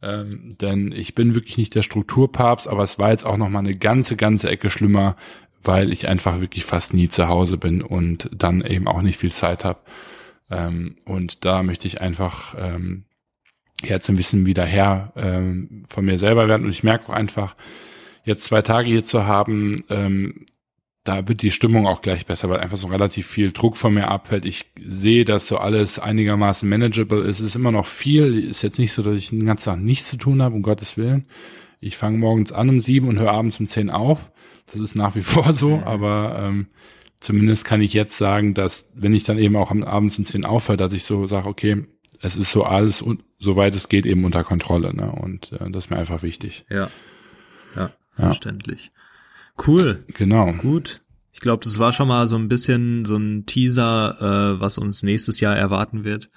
[0.00, 3.58] Ähm, denn ich bin wirklich nicht der Strukturpapst, aber es war jetzt auch noch mal
[3.58, 5.16] eine ganze ganze Ecke schlimmer,
[5.62, 9.32] weil ich einfach wirklich fast nie zu Hause bin und dann eben auch nicht viel
[9.32, 9.80] Zeit habe.
[10.50, 13.04] Ähm, und da möchte ich einfach ähm,
[13.82, 16.64] jetzt ein bisschen wieder her ähm, von mir selber werden.
[16.64, 17.54] Und ich merke auch einfach,
[18.24, 20.46] jetzt zwei Tage hier zu haben, ähm,
[21.04, 24.08] da wird die Stimmung auch gleich besser, weil einfach so relativ viel Druck von mir
[24.08, 24.44] abfällt.
[24.44, 27.40] Ich sehe, dass so alles einigermaßen manageable ist.
[27.40, 28.46] Es ist immer noch viel.
[28.46, 30.98] Ist jetzt nicht so, dass ich den ganzen Tag nichts zu tun habe, um Gottes
[30.98, 31.24] Willen.
[31.80, 34.30] Ich fange morgens an um sieben und höre abends um zehn auf.
[34.72, 36.68] Das ist nach wie vor so, aber ähm,
[37.20, 40.44] zumindest kann ich jetzt sagen, dass wenn ich dann eben auch am Abend um 10
[40.44, 41.86] aufhöre, dass ich so sage, okay,
[42.20, 43.04] es ist so alles,
[43.38, 44.94] soweit es geht, eben unter Kontrolle.
[44.94, 45.10] Ne?
[45.10, 46.64] Und äh, das ist mir einfach wichtig.
[46.68, 46.90] Ja.
[47.76, 48.90] Ja, verständlich.
[49.66, 50.04] Cool.
[50.08, 50.52] Genau.
[50.52, 51.02] Gut.
[51.32, 55.02] Ich glaube, das war schon mal so ein bisschen so ein Teaser, äh, was uns
[55.04, 56.30] nächstes Jahr erwarten wird.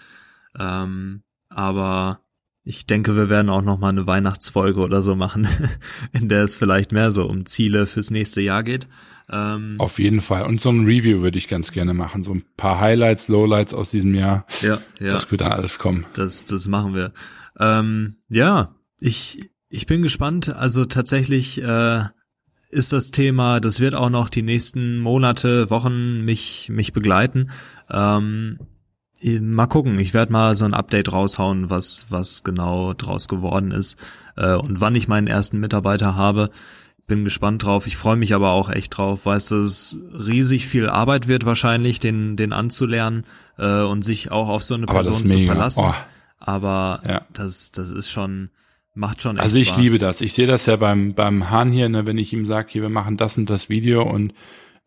[0.58, 2.20] Ähm, aber
[2.64, 5.48] ich denke, wir werden auch noch mal eine Weihnachtsfolge oder so machen,
[6.12, 8.88] in der es vielleicht mehr so um Ziele fürs nächste Jahr geht.
[9.30, 10.46] Ähm, Auf jeden Fall.
[10.46, 12.24] Und so ein Review würde ich ganz gerne machen.
[12.24, 14.46] So ein paar Highlights, Lowlights aus diesem Jahr.
[14.62, 15.12] Ja, ja.
[15.12, 16.06] Das wird dann alles kommen.
[16.14, 17.14] Das, das machen wir.
[17.60, 20.54] Ähm, ja, ich, ich bin gespannt.
[20.54, 22.04] Also tatsächlich äh,
[22.70, 27.50] ist das Thema, das wird auch noch die nächsten Monate, Wochen mich, mich begleiten.
[27.90, 28.60] Ähm,
[29.24, 33.98] Mal gucken, ich werde mal so ein Update raushauen, was, was genau draus geworden ist
[34.36, 36.50] äh, und wann ich meinen ersten Mitarbeiter habe.
[37.06, 37.88] Bin gespannt drauf.
[37.88, 42.00] Ich freue mich aber auch echt drauf, weiß, dass es riesig viel Arbeit wird wahrscheinlich,
[42.00, 43.26] den, den anzulernen
[43.58, 45.84] äh, und sich auch auf so eine Person zu verlassen.
[45.86, 45.94] Oh.
[46.40, 47.22] Aber ja.
[47.34, 48.50] das, das ist schon,
[48.96, 49.80] macht schon echt Also ich Spaß.
[49.80, 50.22] liebe das.
[50.22, 52.90] Ich sehe das ja beim, beim Hahn hier, ne, wenn ich ihm sage, hier, wir
[52.90, 54.34] machen das und das Video und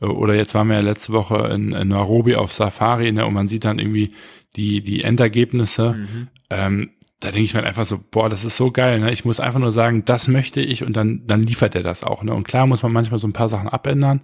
[0.01, 3.49] oder jetzt waren wir ja letzte Woche in, in Nairobi auf Safari ne, und man
[3.49, 4.13] sieht dann irgendwie
[4.57, 5.95] die, die Endergebnisse.
[5.95, 6.29] Mhm.
[6.51, 6.91] Ähm,
[7.21, 9.01] da denke ich mir einfach so, boah, das ist so geil.
[9.01, 9.13] Ne?
[9.13, 12.23] Ich muss einfach nur sagen, das möchte ich und dann, dann liefert er das auch.
[12.23, 12.35] Ne?
[12.35, 14.21] Und klar muss man manchmal so ein paar Sachen abändern,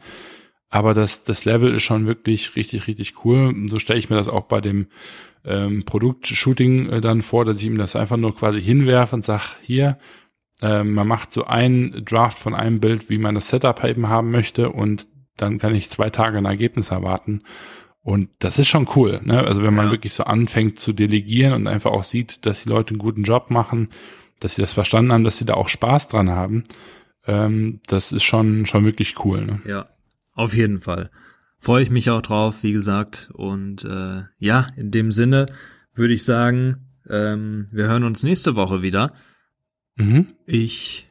[0.68, 3.54] aber das, das Level ist schon wirklich richtig, richtig cool.
[3.68, 4.86] So stelle ich mir das auch bei dem
[5.44, 9.56] ähm, Produktshooting äh, dann vor, dass ich ihm das einfach nur quasi hinwerfe und sag,
[9.62, 9.98] hier,
[10.60, 14.30] äh, man macht so ein Draft von einem Bild, wie man das Setup eben haben
[14.30, 15.06] möchte und
[15.40, 17.42] dann kann ich zwei Tage ein Ergebnis erwarten.
[18.02, 19.44] Und das ist schon cool, ne?
[19.44, 19.92] Also wenn man ja.
[19.92, 23.50] wirklich so anfängt zu delegieren und einfach auch sieht, dass die Leute einen guten Job
[23.50, 23.88] machen,
[24.40, 26.64] dass sie das verstanden haben, dass sie da auch Spaß dran haben,
[27.26, 29.60] ähm, das ist schon, schon wirklich cool, ne?
[29.66, 29.88] Ja,
[30.32, 31.10] auf jeden Fall.
[31.58, 33.30] Freue ich mich auch drauf, wie gesagt.
[33.34, 35.44] Und äh, ja, in dem Sinne
[35.94, 39.12] würde ich sagen, ähm, wir hören uns nächste Woche wieder.
[39.96, 40.28] Mhm.
[40.46, 41.09] Ich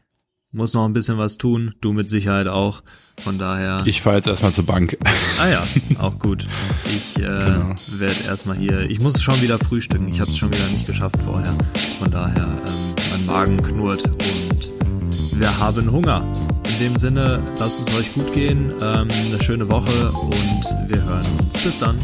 [0.51, 2.81] muss noch ein bisschen was tun, du mit Sicherheit auch.
[3.21, 3.83] Von daher.
[3.85, 4.97] Ich fahre jetzt erstmal zur Bank.
[5.39, 5.63] Ah ja,
[5.99, 6.47] auch gut.
[6.85, 7.75] Ich äh, genau.
[7.97, 8.81] werde erstmal hier.
[8.81, 10.07] Ich muss schon wieder frühstücken.
[10.09, 11.53] Ich habe es schon wieder nicht geschafft vorher.
[11.99, 16.29] Von daher, ähm, mein Magen knurrt und wir haben Hunger.
[16.73, 18.73] In dem Sinne, lasst es euch gut gehen.
[18.81, 21.63] Ähm, eine schöne Woche und wir hören uns.
[21.63, 21.97] Bis dann.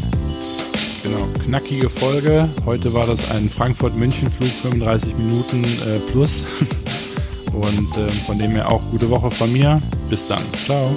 [1.02, 2.48] Genau, knackige Folge.
[2.64, 6.44] Heute war das ein Frankfurt-München-Flug, 35 Minuten äh, plus.
[7.56, 9.80] Und äh, von dem her auch gute Woche von mir.
[10.10, 10.42] Bis dann.
[10.64, 10.94] Ciao.